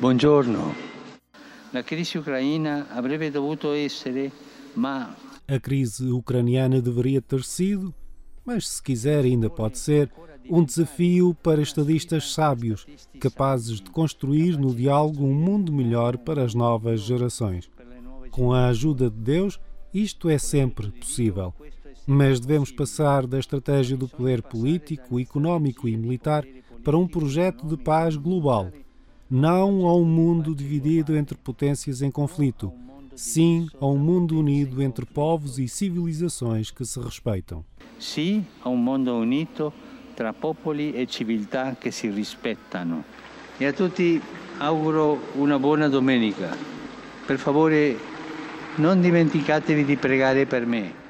buongiorno. 0.00 0.74
La 1.72 1.82
crisi 1.82 2.16
ucraina 2.16 2.86
avrebbe 2.88 3.30
dovuto 3.30 3.72
essere, 3.74 4.30
ma 4.74 5.14
A 5.54 5.60
crise 5.60 6.10
ucraniana 6.10 6.80
deveria 6.80 7.20
ter 7.20 7.44
sido, 7.44 7.94
mas 8.42 8.66
se 8.66 8.82
quiser 8.82 9.22
ainda 9.22 9.50
pode 9.50 9.76
ser, 9.76 10.10
um 10.48 10.64
desafio 10.64 11.34
para 11.42 11.60
estadistas 11.60 12.32
sábios, 12.32 12.86
capazes 13.20 13.78
de 13.78 13.90
construir 13.90 14.56
no 14.56 14.74
diálogo 14.74 15.22
um 15.22 15.34
mundo 15.34 15.70
melhor 15.70 16.16
para 16.16 16.42
as 16.42 16.54
novas 16.54 17.02
gerações. 17.02 17.68
Com 18.30 18.54
a 18.54 18.68
ajuda 18.68 19.10
de 19.10 19.18
Deus, 19.18 19.60
isto 19.92 20.30
é 20.30 20.38
sempre 20.38 20.90
possível. 20.90 21.52
Mas 22.06 22.40
devemos 22.40 22.72
passar 22.72 23.26
da 23.26 23.38
estratégia 23.38 23.94
do 23.94 24.08
poder 24.08 24.40
político, 24.40 25.20
económico 25.20 25.86
e 25.86 25.98
militar 25.98 26.46
para 26.82 26.96
um 26.96 27.06
projeto 27.06 27.66
de 27.66 27.76
paz 27.76 28.16
global. 28.16 28.70
Não 29.28 29.86
a 29.86 29.94
um 29.94 30.06
mundo 30.06 30.54
dividido 30.54 31.14
entre 31.14 31.36
potências 31.36 32.00
em 32.00 32.10
conflito, 32.10 32.72
sim 33.14 33.68
a 33.80 33.86
um 33.86 33.98
mundo 33.98 34.38
unido 34.38 34.82
entre 34.82 35.04
povos 35.04 35.58
e 35.58 35.68
civilizações 35.68 36.70
que 36.70 36.84
se 36.84 37.00
respeitam. 37.00 37.64
sì 37.98 38.44
a 38.62 38.68
un 38.68 38.82
mondo 38.82 39.14
unito 39.16 39.72
tra 40.14 40.32
popoli 40.32 40.92
e 40.92 41.06
civiltà 41.06 41.76
che 41.78 41.90
si 41.90 42.10
rispettano. 42.10 43.04
E 43.58 43.66
a 43.66 43.72
tutti 43.72 44.20
auguro 44.58 45.18
una 45.34 45.58
buona 45.58 45.88
domenica. 45.88 46.56
Per 47.26 47.38
favore, 47.38 47.96
non 48.76 49.00
dimenticatevi 49.00 49.84
di 49.84 49.96
pregare 49.96 50.46
per 50.46 50.66
me. 50.66 51.01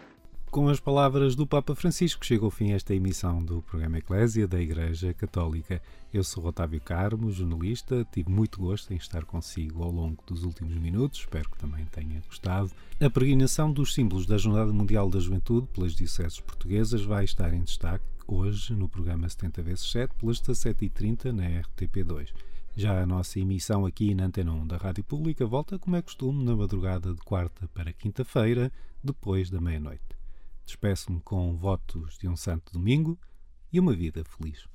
Com 0.53 0.69
as 0.69 0.79
palavras 0.79 1.35
do 1.35 1.47
Papa 1.47 1.75
Francisco, 1.75 2.27
chega 2.27 2.45
ao 2.45 2.51
fim 2.51 2.73
esta 2.73 2.95
emissão 2.95 3.43
do 3.43 3.63
programa 3.63 3.97
Eclésia 3.97 4.47
da 4.47 4.61
Igreja 4.61 5.15
Católica. 5.15 5.81
Eu 6.13 6.23
sou 6.23 6.45
Otávio 6.45 6.79
Carmo, 6.79 7.33
jornalista, 7.33 8.07
tive 8.13 8.31
muito 8.31 8.61
gosto 8.61 8.93
em 8.93 8.97
estar 8.97 9.25
consigo 9.25 9.83
ao 9.83 9.91
longo 9.91 10.23
dos 10.27 10.45
últimos 10.45 10.75
minutos, 10.75 11.21
espero 11.21 11.49
que 11.49 11.57
também 11.57 11.87
tenha 11.87 12.21
gostado. 12.27 12.71
A 13.01 13.09
peregrinação 13.09 13.73
dos 13.73 13.95
símbolos 13.95 14.27
da 14.27 14.37
Jornada 14.37 14.71
Mundial 14.75 15.09
da 15.09 15.19
Juventude 15.19 15.69
pelas 15.69 15.95
dioceses 15.95 16.39
portuguesas 16.39 17.03
vai 17.03 17.25
estar 17.25 17.55
em 17.55 17.63
destaque 17.63 18.05
hoje 18.29 18.75
no 18.75 18.91
programa 18.91 19.27
70 19.27 19.63
vezes 19.63 19.91
7 19.91 20.13
pelas 20.17 20.39
17h30 20.39 21.33
na 21.33 21.45
RTP2. 21.63 22.29
Já 22.77 23.03
a 23.03 23.07
nossa 23.07 23.41
emissão 23.41 23.87
aqui 23.87 24.15
na 24.15 24.27
Antena 24.27 24.53
1 24.53 24.67
da 24.67 24.77
Rádio 24.77 25.03
Pública 25.03 25.47
volta, 25.47 25.79
como 25.79 25.97
é 25.97 26.03
costume, 26.03 26.45
na 26.45 26.55
madrugada 26.55 27.15
de 27.15 27.23
quarta 27.23 27.67
para 27.69 27.91
quinta-feira, 27.91 28.71
depois 29.03 29.49
da 29.49 29.59
meia-noite. 29.59 30.22
Despeço-me 30.65 31.21
com 31.21 31.57
votos 31.57 32.17
de 32.19 32.29
um 32.29 32.37
santo 32.37 32.73
domingo 32.73 33.19
e 33.73 33.81
uma 33.81 33.95
vida 33.95 34.23
feliz. 34.25 34.67